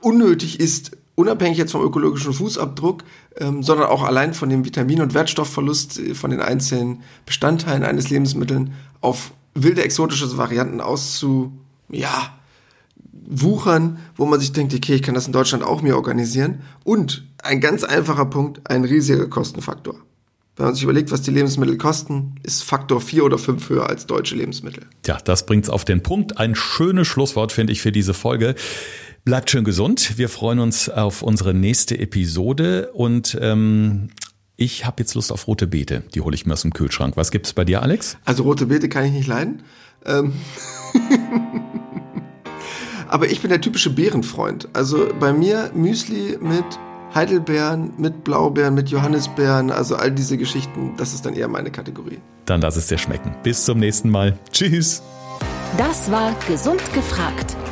unnötig 0.00 0.58
ist, 0.58 0.96
unabhängig 1.20 1.58
jetzt 1.58 1.72
vom 1.72 1.82
ökologischen 1.82 2.32
Fußabdruck, 2.32 3.04
ähm, 3.36 3.62
sondern 3.62 3.88
auch 3.88 4.02
allein 4.02 4.34
von 4.34 4.48
dem 4.48 4.64
Vitamin- 4.64 5.02
und 5.02 5.14
Wertstoffverlust 5.14 5.98
äh, 5.98 6.14
von 6.14 6.30
den 6.30 6.40
einzelnen 6.40 7.02
Bestandteilen 7.26 7.84
eines 7.84 8.10
Lebensmittels 8.10 8.70
auf 9.00 9.32
wilde 9.54 9.82
exotische 9.82 10.36
Varianten 10.36 10.80
auszu, 10.80 11.52
ja, 11.90 12.34
wuchern, 13.26 13.98
wo 14.16 14.26
man 14.26 14.40
sich 14.40 14.52
denkt, 14.52 14.74
okay, 14.74 14.94
ich 14.94 15.02
kann 15.02 15.14
das 15.14 15.26
in 15.26 15.32
Deutschland 15.32 15.62
auch 15.62 15.82
mir 15.82 15.96
organisieren. 15.96 16.62
Und 16.84 17.24
ein 17.42 17.60
ganz 17.60 17.84
einfacher 17.84 18.26
Punkt, 18.26 18.68
ein 18.68 18.84
riesiger 18.84 19.26
Kostenfaktor. 19.28 19.96
Wenn 20.56 20.66
man 20.66 20.74
sich 20.74 20.82
überlegt, 20.82 21.10
was 21.10 21.22
die 21.22 21.30
Lebensmittel 21.30 21.78
kosten, 21.78 22.34
ist 22.42 22.64
Faktor 22.64 23.00
4 23.00 23.24
oder 23.24 23.38
5 23.38 23.70
höher 23.70 23.88
als 23.88 24.06
deutsche 24.06 24.34
Lebensmittel. 24.34 24.84
Ja, 25.06 25.18
das 25.24 25.46
bringt's 25.46 25.70
auf 25.70 25.84
den 25.84 26.02
Punkt. 26.02 26.38
Ein 26.38 26.54
schönes 26.54 27.08
Schlusswort, 27.08 27.52
finde 27.52 27.72
ich, 27.72 27.80
für 27.80 27.92
diese 27.92 28.14
Folge. 28.14 28.54
Bleibt 29.24 29.50
schön 29.50 29.64
gesund. 29.64 30.16
Wir 30.16 30.30
freuen 30.30 30.60
uns 30.60 30.88
auf 30.88 31.22
unsere 31.22 31.52
nächste 31.52 31.98
Episode 31.98 32.90
und 32.94 33.36
ähm, 33.40 34.08
ich 34.56 34.86
habe 34.86 34.96
jetzt 35.00 35.14
Lust 35.14 35.30
auf 35.30 35.46
rote 35.46 35.66
Beete. 35.66 36.02
Die 36.14 36.22
hole 36.22 36.34
ich 36.34 36.46
mir 36.46 36.54
aus 36.54 36.62
dem 36.62 36.72
Kühlschrank. 36.72 37.18
Was 37.18 37.30
gibt's 37.30 37.52
bei 37.52 37.66
dir, 37.66 37.82
Alex? 37.82 38.16
Also 38.24 38.44
rote 38.44 38.66
Beete 38.66 38.88
kann 38.88 39.04
ich 39.04 39.12
nicht 39.12 39.26
leiden. 39.26 39.62
Ähm 40.06 40.32
Aber 43.08 43.30
ich 43.30 43.40
bin 43.42 43.50
der 43.50 43.60
typische 43.60 43.90
Beerenfreund. 43.90 44.68
Also 44.72 45.08
bei 45.20 45.34
mir 45.34 45.70
Müsli 45.74 46.38
mit 46.40 46.64
Heidelbeeren, 47.14 47.92
mit 47.98 48.24
Blaubeeren, 48.24 48.72
mit 48.72 48.88
Johannisbeeren, 48.88 49.70
also 49.70 49.96
all 49.96 50.12
diese 50.12 50.38
Geschichten, 50.38 50.94
das 50.96 51.12
ist 51.12 51.26
dann 51.26 51.34
eher 51.34 51.48
meine 51.48 51.70
Kategorie. 51.70 52.20
Dann 52.46 52.62
lass 52.62 52.76
es 52.76 52.86
dir 52.86 52.98
schmecken. 52.98 53.34
Bis 53.42 53.66
zum 53.66 53.78
nächsten 53.80 54.08
Mal. 54.08 54.38
Tschüss. 54.50 55.02
Das 55.76 56.10
war 56.10 56.34
Gesund 56.48 56.80
gefragt 56.94 57.56